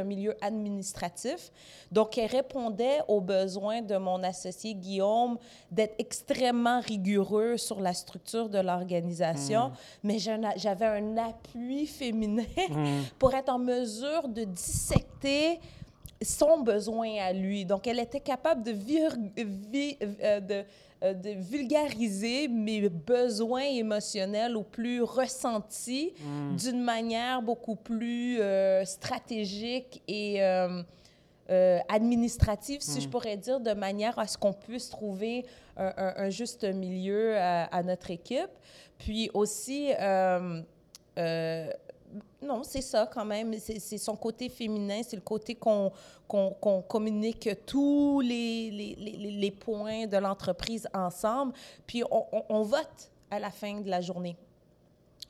[0.05, 1.51] milieu, administratif,
[1.93, 5.39] donc elle répondait aux besoins de mon associé Guillaume
[5.71, 9.73] d'être extrêmement rigoureux sur la structure de l'organisation, hmm.
[10.03, 13.03] mais j'avais un appui féminin hmm.
[13.19, 15.61] pour être en mesure de dissecter
[16.23, 17.65] son besoin à lui.
[17.65, 20.65] Donc, elle était capable de, vir, euh, de
[21.05, 26.57] euh, de vulgariser mes besoins émotionnels au plus ressentis mm.
[26.57, 30.43] d'une manière beaucoup plus euh, stratégique et
[31.89, 33.11] administrative, si je mm.
[33.11, 35.45] pourrais dire, de manière à ce qu'on puisse trouver
[35.77, 38.51] un, juste milieu à, notre équipe.
[38.99, 39.93] Puis aussi,
[42.43, 43.55] non, c'est ça quand même.
[43.59, 45.93] C'est son côté féminin, c'est le côté qu'on
[46.89, 51.53] communique tous les, les, les, points de l'entreprise ensemble,
[51.87, 54.37] puis on, vote à la fin de la journée.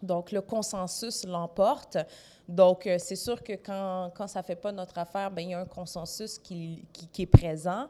[0.02, 1.96] Donc, le consensus l'emporte.
[2.46, 5.50] Donc, euh, c'est sûr que quand, quand ça ne fait pas notre affaire, bien, il
[5.50, 7.88] y a un consensus qui, qui, est présent,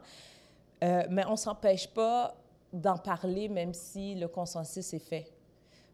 [0.83, 2.33] euh, mais on ne s'empêche pas
[2.71, 5.31] d'en parler même si le consensus est fait.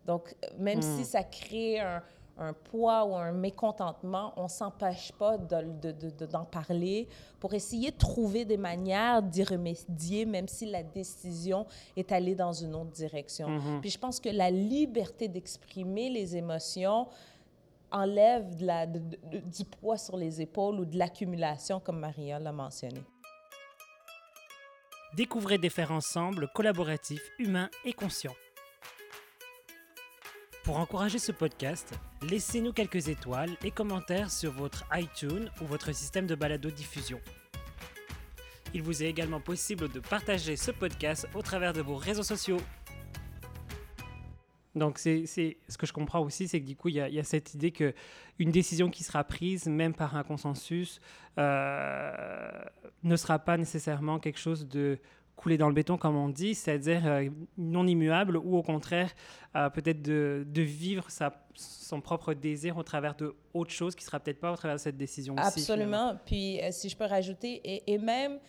[0.05, 1.05] Donc, même si hmm.
[1.05, 2.01] ça crée un,
[2.37, 7.07] un poids ou un mécontentement, on ne s'empêche pas d'en de, de, parler
[7.39, 11.65] pour essayer de trouver des manières d'y remédier, même si la décision
[11.95, 13.47] est allée dans une autre direction.
[13.49, 13.81] Mm-hmm.
[13.81, 17.07] Puis je pense que la liberté d'exprimer les émotions
[17.91, 23.03] enlève de la, du poids sur les épaules ou de l'accumulation, comme Maria l'a mentionné.
[25.15, 28.33] Découvrez des faire ensemble collaboratifs, humains et conscients.
[30.63, 36.25] Pour encourager ce podcast, laissez-nous quelques étoiles et commentaires sur votre iTunes ou votre système
[36.25, 37.19] de balado-diffusion.
[38.73, 42.61] Il vous est également possible de partager ce podcast au travers de vos réseaux sociaux.
[44.73, 47.53] Donc, c'est, ce que je comprends aussi, c'est que du coup, il y, a cette
[47.55, 47.93] idée que
[48.39, 51.01] une décision qui sera prise, même par un consensus,
[51.37, 52.63] euh,
[53.03, 54.97] ne sera pas nécessairement quelque chose de
[55.35, 59.11] couler dans le béton, comme on dit, c'est-à-dire euh, non immuable ou au contraire,
[59.55, 64.03] euh, peut-être de, de, vivre sa, son propre désir au travers de autre chose qui
[64.03, 66.17] sera peut-être pas au travers de cette décision Absolument.
[66.25, 68.39] Puis, euh, si je peux rajouter, et, et, même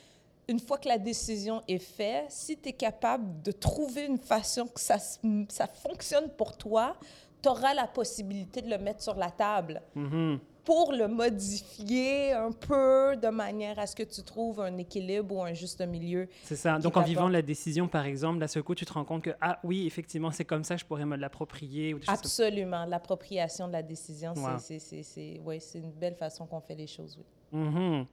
[0.46, 4.66] une fois que la décision est faite, si tu es capable de trouver une façon
[4.66, 6.96] que ça, ça fonctionne pour toi,
[7.44, 9.82] tu auras la possibilité de le mettre sur la table.
[9.96, 15.36] Mm-hmm pour le modifier un peu de manière à ce que tu trouves un équilibre
[15.36, 16.26] ou un juste milieu.
[16.42, 16.78] C'est ça.
[16.78, 19.32] Donc, en vivant la décision, par exemple, à ce coup, tu te rends compte que,
[19.42, 21.94] ah oui, effectivement, c'est comme ça, je pourrais me l'approprier.
[22.06, 22.86] Absolument.
[22.86, 27.60] L'appropriation de la décision, c'est ouais, une belle façon qu'on fait les choses, oui.
[27.60, 28.06] Mm-hmm.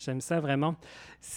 [0.00, 0.76] J'aime ça vraiment.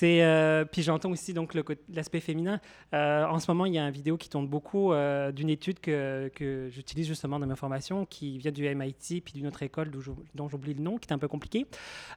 [0.03, 1.53] Euh, puis j'entends aussi donc
[1.89, 2.61] l'aspect féminin.
[2.93, 5.81] Euh, en ce moment, il y a une vidéo qui tourne beaucoup euh, d'une étude
[5.81, 6.31] que,
[6.71, 9.91] j'utilise justement dans ma formation, qui vient du MIT puis d'une autre école
[10.33, 11.65] dont j'oublie le nom, qui est un peu compliqué.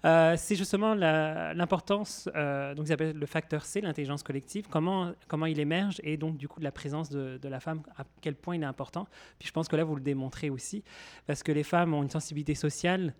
[0.04, 2.28] c'est justement l'importance,
[2.76, 6.60] donc ils appellent le facteur C, l'intelligence collective, comment il émerge et donc du coup
[6.60, 9.08] de la présence de, la femme, à quel point il est important.
[9.38, 10.84] Puis je pense que là vous le démontrez aussi,
[11.26, 13.14] parce que les femmes ont une sensibilité sociale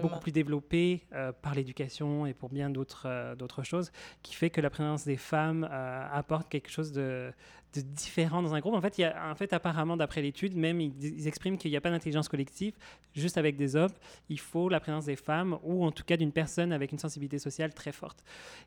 [0.00, 3.90] beaucoup plus développée euh, par l'éducation et pour bien d'autres euh, d'autres choses,
[4.22, 5.64] qui fait que la présence des femmes
[6.12, 7.32] apporte quelque chose de,
[7.74, 8.74] de, différent dans un groupe.
[8.74, 11.76] En fait, il y a, en fait apparemment, d'après l'étude, même ils, expriment qu'il n'y
[11.76, 12.74] a pas d'intelligence collective
[13.14, 13.92] juste avec des hommes.
[14.28, 17.38] Il faut la présence des femmes ou en tout cas d'une personne avec une sensibilité
[17.38, 18.22] sociale très forte.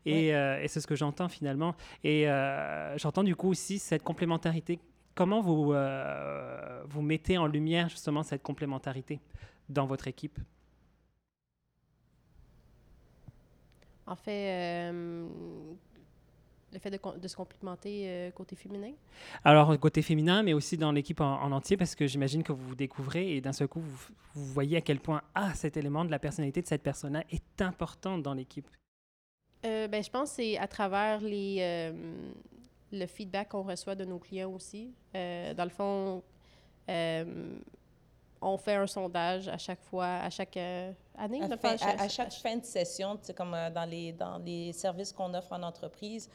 [0.06, 1.76] Et, et c'est ce que j'entends finalement.
[2.04, 2.26] Et
[2.98, 4.80] j'entends du coup aussi cette complémentarité.
[5.15, 5.74] Comment vous,
[6.89, 9.22] vous mettez en lumière justement cette complémentarité
[9.69, 10.39] dans votre équipe?
[14.05, 15.27] En fait, euh,
[16.71, 18.91] le fait de, se complimenter euh, côté féminin?
[19.43, 22.75] Alors, côté féminin, mais aussi dans l'équipe en, entier, parce que j'imagine que vous vous
[22.75, 26.19] découvrez et d'un seul coup, vous, voyez à quel point, ah, cet élément de la
[26.19, 28.67] personnalité de cette personne-là est important dans l'équipe.
[29.65, 31.93] Euh, ben, je pense que c'est à travers les,
[32.91, 34.93] le feedback qu'on reçoit de nos clients aussi.
[35.13, 36.21] dans le fond,
[38.43, 41.41] on fait un sondage à chaque fois, à chaque euh, année.
[41.41, 45.53] À, à, chaque fin de session, comme euh, dans, les, dans les services qu'on offre
[45.53, 46.29] en entreprise,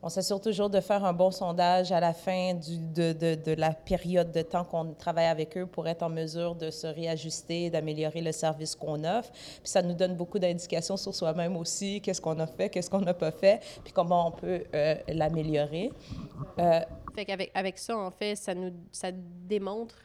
[0.00, 3.52] on s'assure toujours de faire un bon sondage à la fin du, de, de, de,
[3.54, 7.68] la période de temps qu'on travaille avec eux pour être en mesure de se réajuster,
[7.68, 9.30] d'améliorer le service qu'on offre.
[9.32, 13.00] Puis ça nous donne beaucoup d'indications sur soi-même aussi, qu'est-ce qu'on a fait, qu'est-ce qu'on
[13.00, 15.90] n'a pas fait, puis comment on peut euh, l'améliorer.
[16.56, 19.96] fait qu'avec avec ça, en fait, ça nous ça démontre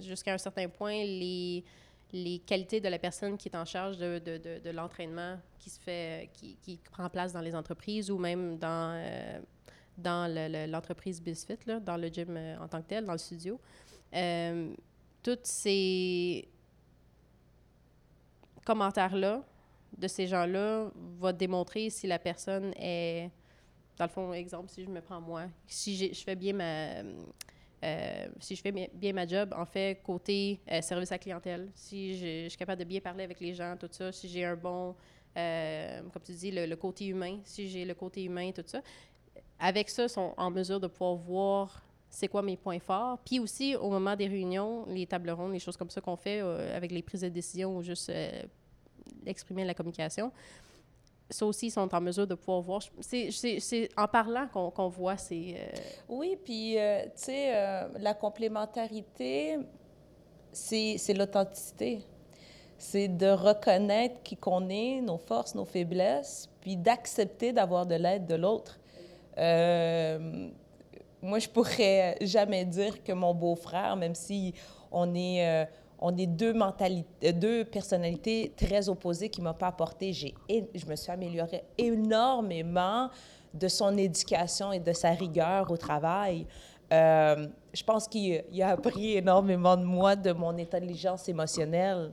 [0.00, 1.64] jusqu'à un certain point les,
[2.12, 5.78] les qualités de la personne qui est en charge de, de, de, l'entraînement qui se
[5.80, 9.40] fait, qui, qui, prend place dans les entreprises ou même dans, euh,
[9.96, 10.32] dans
[10.70, 13.60] l'entreprise Bisfit, là, dans le gym euh, en tant que tel, dans le studio.
[14.14, 14.72] Euh,
[15.22, 16.48] tous ces
[18.64, 19.42] commentaires-là
[19.96, 23.30] de ces gens-là vont démontrer si la personne est,
[23.98, 27.02] dans le fond, exemple, si je me prends moi, si je fais bien ma...
[27.84, 32.48] Euh, si je fais bien ma job, en fait, côté service à clientèle, si je,
[32.48, 34.94] suis capable de bien parler avec les gens, tout ça, si j'ai un bon
[35.38, 38.82] euh, comme tu dis, le, côté humain, si j'ai le côté humain, tout ça.
[39.58, 43.18] Avec ça, ils sont en mesure de pouvoir voir c'est quoi mes points forts.
[43.24, 46.40] Puis aussi, au moment des réunions, les tables rondes, les choses comme ça qu'on fait
[46.40, 48.42] euh, avec les prises de décision ou juste euh,
[49.26, 50.32] exprimer la communication,
[51.30, 52.82] ça aussi, ils sont en mesure de pouvoir voir.
[53.00, 55.56] C'est en parlant qu'on voit ces...
[56.08, 57.52] Oui, puis, tu sais,
[57.98, 59.58] la complémentarité,
[60.52, 62.02] c'est l'authenticité
[62.78, 68.24] c'est de reconnaître qui qu'on est, nos forces, nos faiblesses, puis d'accepter d'avoir de l'aide
[68.26, 68.78] de l'autre.
[69.36, 70.48] Euh,
[71.20, 74.54] moi, je pourrais jamais dire que mon beau-frère, même si
[74.92, 75.64] on est, euh,
[75.98, 80.96] on est deux, mentalités, deux personnalités très opposées qui ne m'ont pas apporté, je me
[80.96, 83.10] suis améliorée énormément
[83.52, 86.46] de son éducation et de sa rigueur au travail.
[86.92, 92.12] Euh, je pense qu'il a appris énormément de moi, de mon intelligence émotionnelle.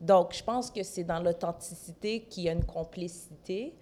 [0.00, 3.74] Donc, je pense que c'est dans l'authenticité qu'il y a une complicité.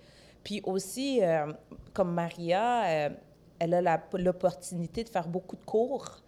[0.43, 1.53] Puis aussi, euh,
[1.93, 3.11] comme Maria, euh,
[3.59, 6.23] elle a l'opportunité de faire beaucoup de cours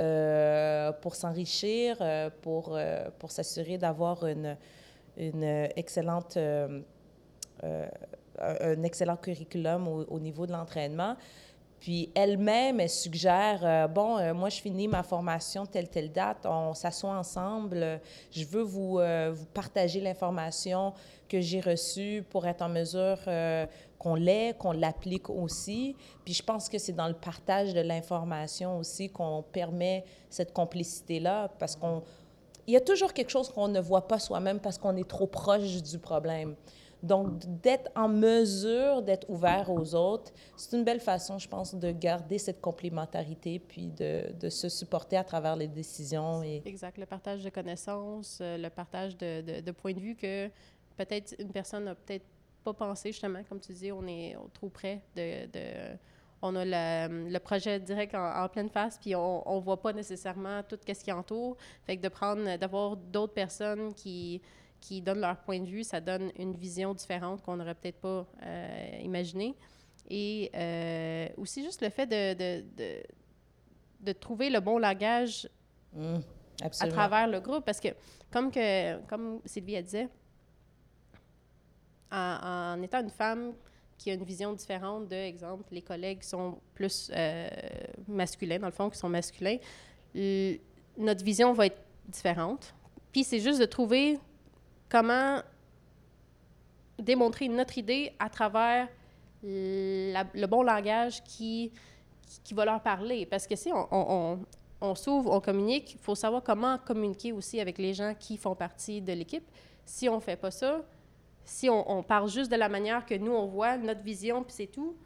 [0.00, 1.98] euh, pour s'enrichir,
[2.42, 2.78] pour,
[3.18, 4.56] pour s'assurer d'avoir une,
[5.16, 5.44] une
[5.76, 6.38] excellente,
[7.58, 11.16] un excellent curriculum au, au niveau de l'entraînement.
[11.80, 16.44] Puis elle-même, elle suggère, euh, bon, euh, moi, je finis ma formation telle, telle date,
[16.44, 18.00] on s'assoit ensemble,
[18.32, 20.94] je veux vous, euh, vous partager l'information
[21.28, 23.18] que j'ai reçue pour être en mesure
[23.98, 25.96] qu'on l'ait, qu'on l'applique aussi.
[26.24, 31.48] Puis je pense que c'est dans le partage de l'information aussi qu'on permet cette complicité-là,
[31.58, 32.02] parce qu'on...
[32.66, 35.28] Il y a toujours quelque chose qu'on ne voit pas soi-même parce qu'on est trop
[35.28, 36.56] proche du problème.
[37.02, 41.92] Donc, d'être en mesure d'être ouvert aux autres, c'est une belle façon, je pense, de
[41.92, 46.42] garder cette complémentarité puis de, se supporter à travers les décisions.
[46.42, 46.62] Et...
[46.64, 46.98] Exact.
[46.98, 50.48] Le partage de connaissances, euh, le partage de, de, points de vue que
[50.96, 52.24] peut-être une personne n'a peut-être
[52.72, 55.46] pas pensé, justement, comme tu dis, on est trop près de...
[55.46, 55.96] de
[56.42, 60.62] on a le, le, projet direct en, pleine face, puis on ne voit pas nécessairement
[60.62, 61.56] tout ce qui entoure.
[61.84, 64.42] Fait que de prendre, d'avoir d'autres personnes qui,
[64.80, 68.26] qui donnent leur point de vue, ça donne une vision différente qu'on n'aurait peut-être pas
[68.42, 69.56] euh, imaginée.
[70.08, 73.02] Et euh, aussi juste le fait de, de, de,
[74.00, 75.48] de, trouver le bon langage
[75.94, 76.18] mmh,
[76.62, 77.64] à travers le groupe.
[77.64, 77.88] Parce que,
[78.30, 80.06] comme, que, comme Sylvie a dit,
[82.16, 83.52] en, étant une femme
[83.98, 87.48] qui a une vision différente de, exemple, les collègues qui sont plus euh,
[88.08, 89.58] masculins, dans le fond, qui sont masculins,
[90.98, 92.74] notre vision va être différente.
[93.12, 94.18] Puis c'est juste de trouver
[94.88, 95.40] comment
[96.98, 98.88] démontrer notre idée à travers
[99.42, 101.72] le bon langage qui,
[102.44, 103.26] qui va leur parler.
[103.26, 104.38] Parce que si on, on,
[104.80, 108.54] on, s'ouvre, on communique, il faut savoir comment communiquer aussi avec les gens qui font
[108.54, 109.44] partie de l'équipe.
[109.84, 110.82] Si on ne fait pas ça,
[111.46, 114.66] si on, parle juste de la manière que nous, on voit, notre vision, puis c'est
[114.66, 114.96] tout,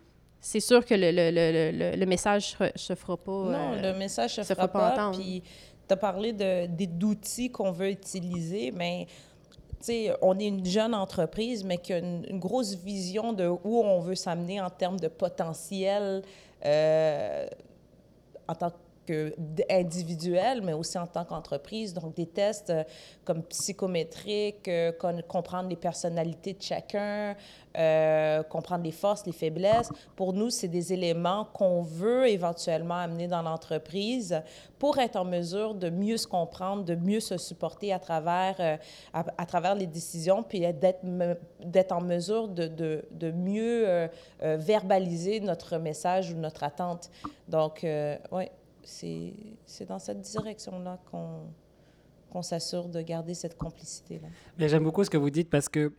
[0.41, 3.31] c'est sûr que le, le, le, le message ne se fera pas.
[3.31, 4.93] Non, euh, le message ne se, fera, pas.
[4.93, 5.43] pas puis
[5.87, 9.07] tu as parlé d'outils qu'on veut utiliser, mais
[10.23, 14.15] on est une jeune entreprise, mais qui a une, grosse vision de où on veut
[14.15, 16.23] s'amener en termes de potentiel
[16.65, 17.47] euh,
[18.49, 18.77] en tant que
[19.71, 21.95] individuel, mais aussi en tant qu'entreprise.
[21.95, 22.85] Donc, des tests euh,
[23.25, 24.93] comme psychométriques, euh,
[25.29, 27.37] comprendre les personnalités de chacun,
[27.77, 29.91] euh, comprendre les forces, les faiblesses.
[30.17, 34.43] Pour nous, c'est des éléments qu'on veut éventuellement amener dans l'entreprise
[34.79, 38.79] pour être en mesure de mieux se comprendre, de mieux se supporter à travers,
[39.13, 42.67] à, travers les décisions, puis d'être en mesure de,
[43.11, 44.09] de mieux
[44.41, 47.11] verbaliser notre message ou notre attente.
[47.47, 47.87] Donc,
[48.33, 48.47] oui
[48.83, 49.35] c'est
[49.89, 54.29] dans cette direction-là qu'on s'assure de garder cette complicité-là.
[54.59, 55.93] J'aime beaucoup ce que vous dites parce que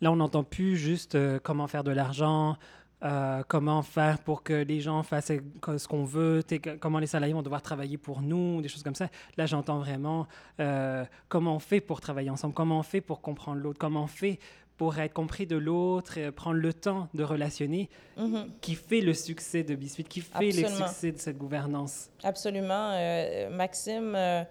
[0.00, 2.56] là, on n'entend plus juste euh, comment faire de l'argent,
[3.04, 6.42] euh, comment faire pour que les gens fassent ce qu'on veut,
[6.80, 9.08] comment les salariés vont devoir travailler pour nous, des choses comme ça.
[9.36, 10.26] Là, j'entends vraiment
[10.58, 14.06] euh, comment on fait pour travailler ensemble, comment on fait pour comprendre l'autre, comment on
[14.06, 14.38] fait
[14.76, 18.46] pour être compris de l'autre, prendre le temps de relationner, mm-hmm.
[18.60, 22.10] qui fait le succès de Biscuit, qui fait le succès de cette gouvernance.
[22.22, 22.90] Absolument.
[22.92, 24.42] Euh, Maxime, euh,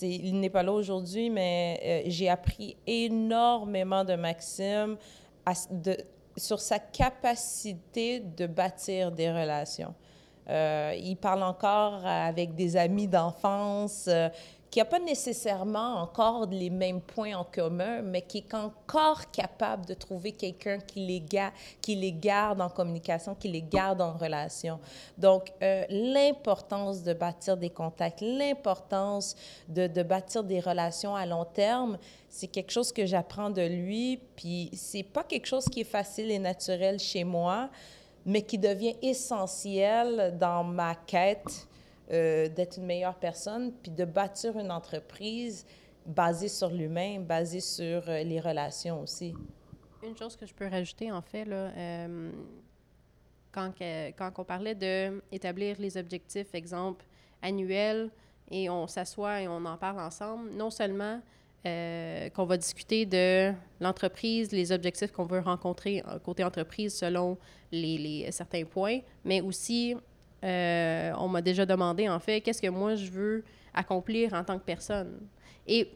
[0.00, 4.96] il n'est pas là aujourd'hui, mais euh, j'ai appris énormément de Maxime,
[5.70, 5.96] de,
[6.36, 9.94] sur sa capacité de bâtir des relations.
[10.48, 14.28] Euh, il parle encore avec des amis d'enfance, euh,
[14.74, 19.86] qui n'a pas nécessairement encore les mêmes points en commun, mais qui est encore capable
[19.86, 21.06] de trouver quelqu'un qui,
[21.94, 24.80] les garde en communication, qui les garde en relation.
[25.16, 29.36] Donc, euh, l'importance de bâtir des contacts, l'importance
[29.68, 31.96] de, de, bâtir des relations à long terme,
[32.28, 36.32] c'est quelque chose que j'apprends de lui, puis c'est pas quelque chose qui est facile
[36.32, 37.70] et naturel chez moi,
[38.26, 41.68] mais qui devient essentiel dans ma quête
[42.12, 45.64] euh, d'être une meilleure personne, puis de bâtir une entreprise
[46.04, 49.34] basée sur l'humain, basée sur euh, les relations aussi.
[50.02, 52.30] Une chose que je peux rajouter, en fait, là, euh,
[53.52, 53.72] quand,
[54.18, 57.06] quand on parlait d'établir les objectifs, exemple,
[57.40, 58.10] annuels,
[58.50, 61.22] et on s'assoit et on en parle ensemble, non seulement
[61.64, 67.38] qu'on va discuter de l'entreprise, les objectifs qu'on veut rencontrer côté entreprise selon
[67.72, 69.96] les, certains points, mais aussi
[70.44, 74.58] euh, on m'a déjà demandé, en fait, qu'est-ce que moi je veux accomplir en tant
[74.58, 75.20] que personne.
[75.66, 75.90] Et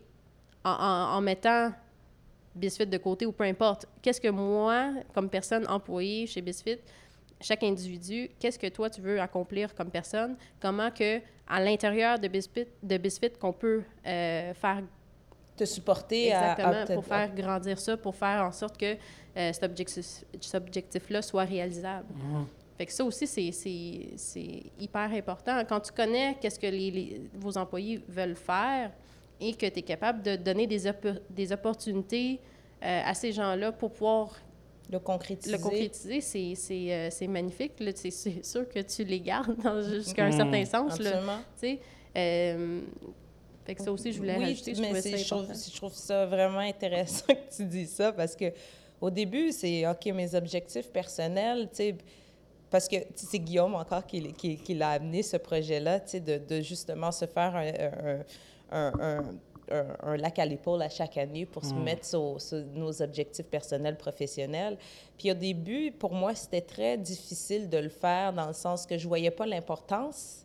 [0.65, 1.73] en, mettant
[2.55, 6.79] Bisfit de côté ou peu importe, qu'est-ce que moi, comme personne employée chez Bisfit,
[7.41, 12.27] chaque individu, qu'est-ce que toi tu veux accomplir comme personne, comment que à l'intérieur de
[12.27, 14.83] Bisfit, de Bisfit qu'on peut euh, faire
[15.57, 18.97] te supporter exactement pour faire grandir ça, pour faire en sorte que
[19.37, 22.07] euh, cet objectif-là soit réalisable.
[22.13, 22.45] Mmh.
[22.79, 25.65] Fait que ça aussi, c'est hyper important.
[25.69, 28.93] Quand tu connais qu'est-ce que les, vos employés veulent faire
[29.41, 30.83] et que tu es capable de donner des,
[31.29, 32.39] des opportunités
[32.85, 34.37] euh, à ces gens-là pour pouvoir
[34.93, 35.57] le concrétiser.
[35.57, 37.73] Le concrétiser, c'est euh, magnifique.
[37.97, 39.57] C'est sûr que tu les gardes
[39.93, 40.93] jusqu'à un certain sens.
[40.93, 41.41] Absolument.
[42.17, 42.81] Euh,
[43.65, 44.77] fait que ça aussi, je voulais oui, rajouter.
[44.77, 48.53] Je mais je trouve, je trouve ça vraiment intéressant que tu dis ça parce que
[49.01, 51.97] au début, c'est OK, mes objectifs personnels, tu sais
[52.71, 57.13] parce que c'est Guillaume encore qui, qui, qui l'a amené ce projet-là, de, de, justement
[57.13, 58.23] se faire un,
[58.71, 59.23] un, un,
[60.03, 61.83] un lac à l'épaule à chaque année pour se mm.
[61.83, 62.39] mettre sur,
[62.75, 64.77] nos objectifs personnels, professionnels.
[65.17, 68.97] Puis au début, pour moi, c'était très difficile de le faire dans le sens que
[68.99, 70.45] je voyais pas l'importance,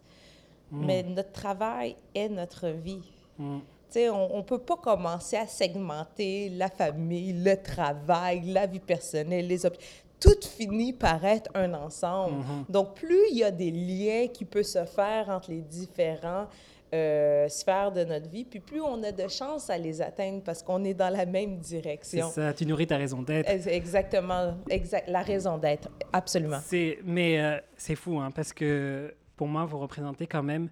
[0.72, 0.86] mm.
[0.86, 3.12] mais notre travail est notre vie.
[3.38, 3.60] Mm.
[3.96, 9.68] On ne peut pas commencer à segmenter la famille, le travail, la vie personnelle, les
[9.68, 12.42] objectifs tout finit par être un ensemble.
[12.42, 12.72] Mm-hmm.
[12.72, 16.48] Donc, plus il y a des liens qui peuvent se faire entre les différents
[16.94, 20.62] euh, sphères de notre vie, puis plus on a de chance à les atteindre parce
[20.62, 22.30] qu'on est dans la même direction.
[22.30, 23.50] C'est ça, tu nourris ta raison d'être.
[23.50, 26.60] Exactement, exact, la raison d'être, absolument.
[27.04, 30.70] Mais euh, c'est fou, hein, parce que pour moi, vous représentez quand même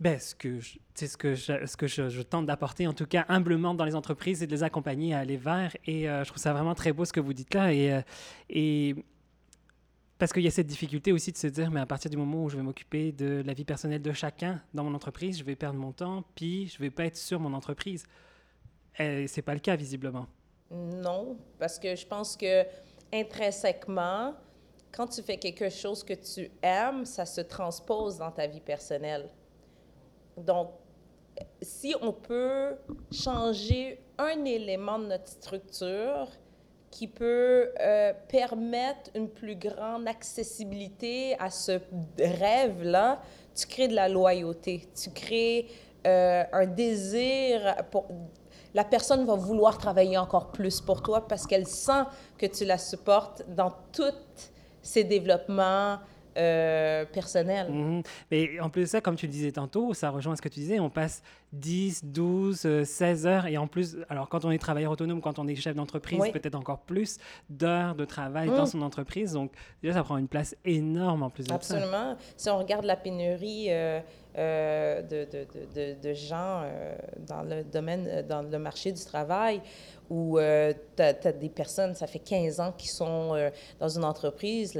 [0.00, 1.16] ben, ce que, je, ce
[1.76, 5.14] que, je, tente d'apporter, en tout cas humblement dans les entreprises, et de les accompagner
[5.14, 5.76] à aller vers.
[5.86, 7.72] Et euh, je trouve ça vraiment très beau ce que vous dites là.
[7.72, 8.00] Et, euh,
[8.48, 8.94] et
[10.18, 12.44] parce qu'il y a cette difficulté aussi de se dire, mais à partir du moment
[12.44, 15.56] où je vais m'occuper de la vie personnelle de chacun dans mon entreprise, je vais
[15.56, 18.04] perdre mon temps, puis je vais pas être sur mon entreprise.
[18.98, 20.26] Et c'est pas le cas visiblement.
[20.70, 22.64] Non, parce que je pense que
[23.12, 24.34] intrinsèquement,
[24.92, 29.30] quand tu fais quelque chose que tu aimes, ça se transpose dans ta vie personnelle.
[30.38, 30.70] Donc,
[31.62, 32.76] si on peut
[33.12, 36.28] changer un élément de notre structure
[36.90, 41.80] qui peut euh, permettre une plus grande accessibilité à ce
[42.18, 43.20] rêve-là,
[43.54, 45.68] tu crées de la loyauté, tu crées
[46.06, 48.06] euh, un désir pour...
[48.74, 52.04] La personne va vouloir travailler encore plus pour toi parce qu'elle sent
[52.36, 54.14] que tu la supportes dans tous
[54.82, 55.98] ses développements,
[56.38, 57.70] euh, personnel.
[57.70, 58.02] Mhm.
[58.30, 60.60] Mais en plus de ça, comme tu le disais tantôt, ça rejoint ce que tu
[60.60, 61.22] disais, on passe
[61.52, 65.48] 10, 12, 16 heures et en plus, alors quand on est travailleur autonome, quand on
[65.48, 67.18] est chef d'entreprise, peut-être encore plus
[67.50, 68.66] d'heures de travail dans mm.
[68.66, 69.32] son entreprise.
[69.32, 71.86] Donc déjà, ça prend une place énorme en plus de Absolument.
[71.86, 71.96] ça.
[71.96, 72.16] Absolument.
[72.36, 74.00] Si on regarde la pénurie euh,
[74.36, 76.62] euh, de, de, de, de, gens
[77.26, 79.60] dans le domaine, dans le marché du travail,
[80.10, 84.74] où tu as, des personnes, ça fait 15 ans qui sont dans une entreprise,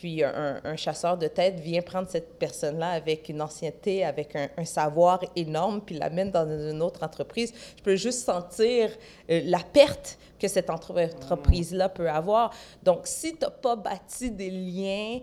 [0.00, 5.20] puis un, chasseur de tête vient prendre cette personne-là avec une ancienneté, avec un, savoir
[5.36, 7.52] énorme, puis l'amène dans une autre entreprise.
[7.76, 8.90] Je peux juste sentir
[9.30, 12.54] euh, la perte que cette entreprise-là peut avoir.
[12.82, 15.20] Donc, si tu n'as pas bâti des liens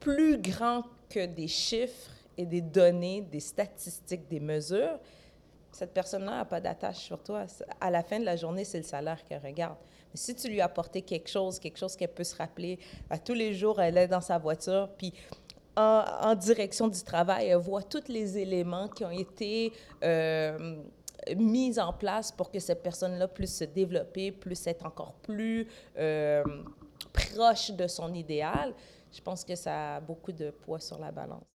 [0.00, 4.98] plus grands que des chiffres et des données, des statistiques, des mesures,
[5.72, 7.46] cette personne-là n'a pas d'attache sur toi.
[7.80, 9.76] À la fin de la journée, c'est le salaire qu'elle regarde.
[10.12, 13.18] Mais si tu lui as apporté quelque chose, quelque chose qu'elle peut se rappeler, à
[13.18, 15.12] tous les jours, elle est dans sa voiture, puis
[15.74, 19.72] en, direction du travail, elle voit tous les éléments qui ont été
[20.04, 20.76] euh,
[21.36, 25.66] mises en place pour que cette personne-là puisse se développer, puisse être encore plus
[25.98, 26.44] euh,
[27.12, 28.74] proche de son idéal,
[29.10, 31.51] je pense que ça a beaucoup de poids sur la balance.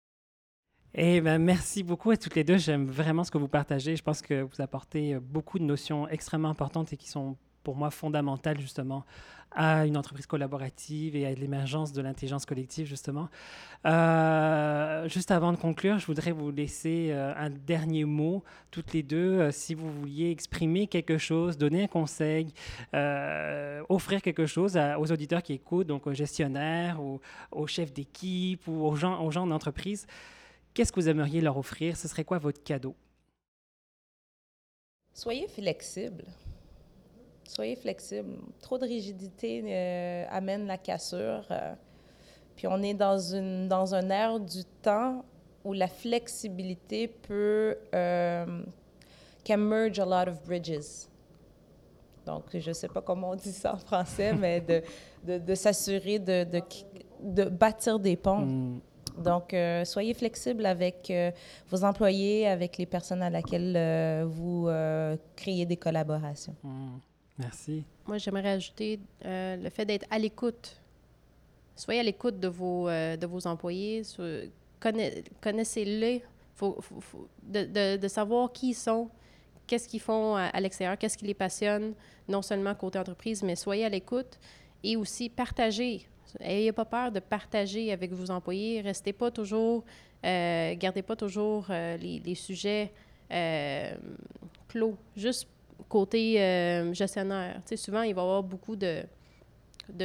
[0.99, 2.57] Eh ben, merci beaucoup à toutes les deux.
[2.57, 3.95] J'aime vraiment ce que vous partagez.
[3.95, 7.75] Je pense que vous apportez euh, beaucoup de notions extrêmement importantes et qui sont pour
[7.75, 9.05] moi fondamentales justement
[9.51, 13.29] à une entreprise collaborative et à l'émergence de l'intelligence collective, justement.
[13.85, 19.03] Euh, juste avant de conclure, je voudrais vous laisser euh, un dernier mot, toutes les
[19.03, 22.53] deux, si vous vouliez exprimer quelque chose, donner un conseil,
[23.87, 27.21] offrir quelque chose aux auditeurs qui écoutent, donc aux gestionnaires, aux,
[27.51, 30.07] aux chefs d'équipe ou aux gens d'entreprise.
[30.77, 31.97] Qu'est-ce que vous aimeriez leur offrir?
[31.97, 32.95] Ce serait quoi votre cadeau?
[35.11, 36.23] Soyez flexible.
[37.47, 38.37] Soyez flexible.
[38.61, 41.47] Trop de rigidité euh, amène la cassure.
[41.49, 41.73] Euh,
[42.55, 45.25] puis on est dans, une, dans un air du temps
[45.63, 48.61] où la flexibilité peut euh,
[49.43, 51.07] can merge a lot of bridges.
[52.23, 54.83] Donc, je ne sais pas comment on dit ça en français, mais de,
[55.23, 56.61] de, de s'assurer de, de,
[57.23, 58.45] de, bâtir des ponts.
[58.45, 58.79] Hmm.
[59.17, 61.31] Donc, euh, soyez flexible avec euh,
[61.69, 64.69] vos employés, avec les personnes à laquelle euh, vous
[65.35, 66.55] créez des collaborations.
[66.63, 66.97] Hmm.
[67.39, 67.83] Merci.
[68.07, 70.81] Moi, j'aimerais ajouter le fait d'être à l'écoute.
[71.75, 74.01] Soyez à l'écoute de vos, de vos employés.
[75.41, 76.23] Connaissez-les.
[76.55, 76.79] Faut,
[77.43, 79.11] de, de, savoir qui ils sont,
[79.67, 81.93] qu'est-ce qu'ils font à, à l'extérieur, qu'est-ce qui les passionne,
[82.27, 84.39] non seulement côté entreprise, mais soyez à l'écoute
[84.83, 86.07] et aussi partagez
[86.39, 88.81] Ayez pas peur de partager avec vos employés.
[88.81, 89.83] Restez pas toujours,
[90.25, 92.91] euh, gardez pas toujours euh, les, sujets
[93.31, 93.95] euh,
[94.67, 94.95] clos.
[95.15, 95.47] Juste
[95.89, 96.33] côté
[96.93, 97.61] gestionnaire.
[97.75, 99.03] Souvent, il va y avoir beaucoup de,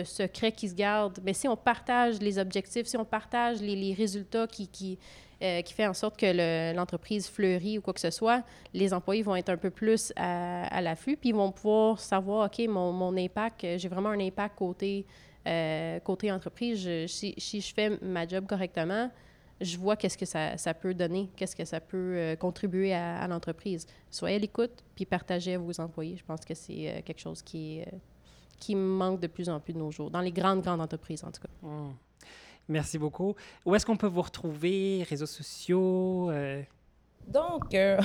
[0.04, 1.18] secrets qui se gardent.
[1.24, 4.98] Mais si on partage les objectifs, si on partage les, résultats qui, qui,
[5.40, 8.44] qui fait en sorte que l'entreprise fleurit ou quoi que ce soit,
[8.74, 12.46] les employés vont être un peu plus à, à l'affût, puis ils vont pouvoir savoir,
[12.46, 15.04] OK, mon, mon impact, j'ai vraiment un impact côté
[15.46, 19.10] euh, côté entreprise, si, je fais ma job correctement,
[19.60, 23.86] je vois qu'est-ce que ça, peut donner, qu'est-ce que ça peut euh, contribuer à, l'entreprise.
[24.10, 26.16] Soyez à l'écoute, puis partagez à vos employés.
[26.16, 27.82] Je pense que c'est euh, quelque chose qui,
[28.58, 31.30] qui manque de plus en plus de nos jours, dans les grandes, grandes entreprises en
[31.30, 31.66] tout cas.
[31.66, 31.90] Mmh.
[32.68, 33.34] Merci beaucoup.
[33.64, 35.04] Où est-ce qu'on peut vous retrouver?
[35.08, 36.30] Réseaux sociaux?
[37.26, 37.96] Donc, euh...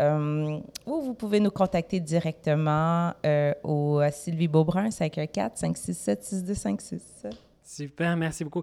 [0.00, 3.12] ou vous pouvez nous contacter directement
[3.62, 7.51] au Sylvie Beaubrun, 514-567-6256.
[7.74, 8.62] Super, merci beaucoup.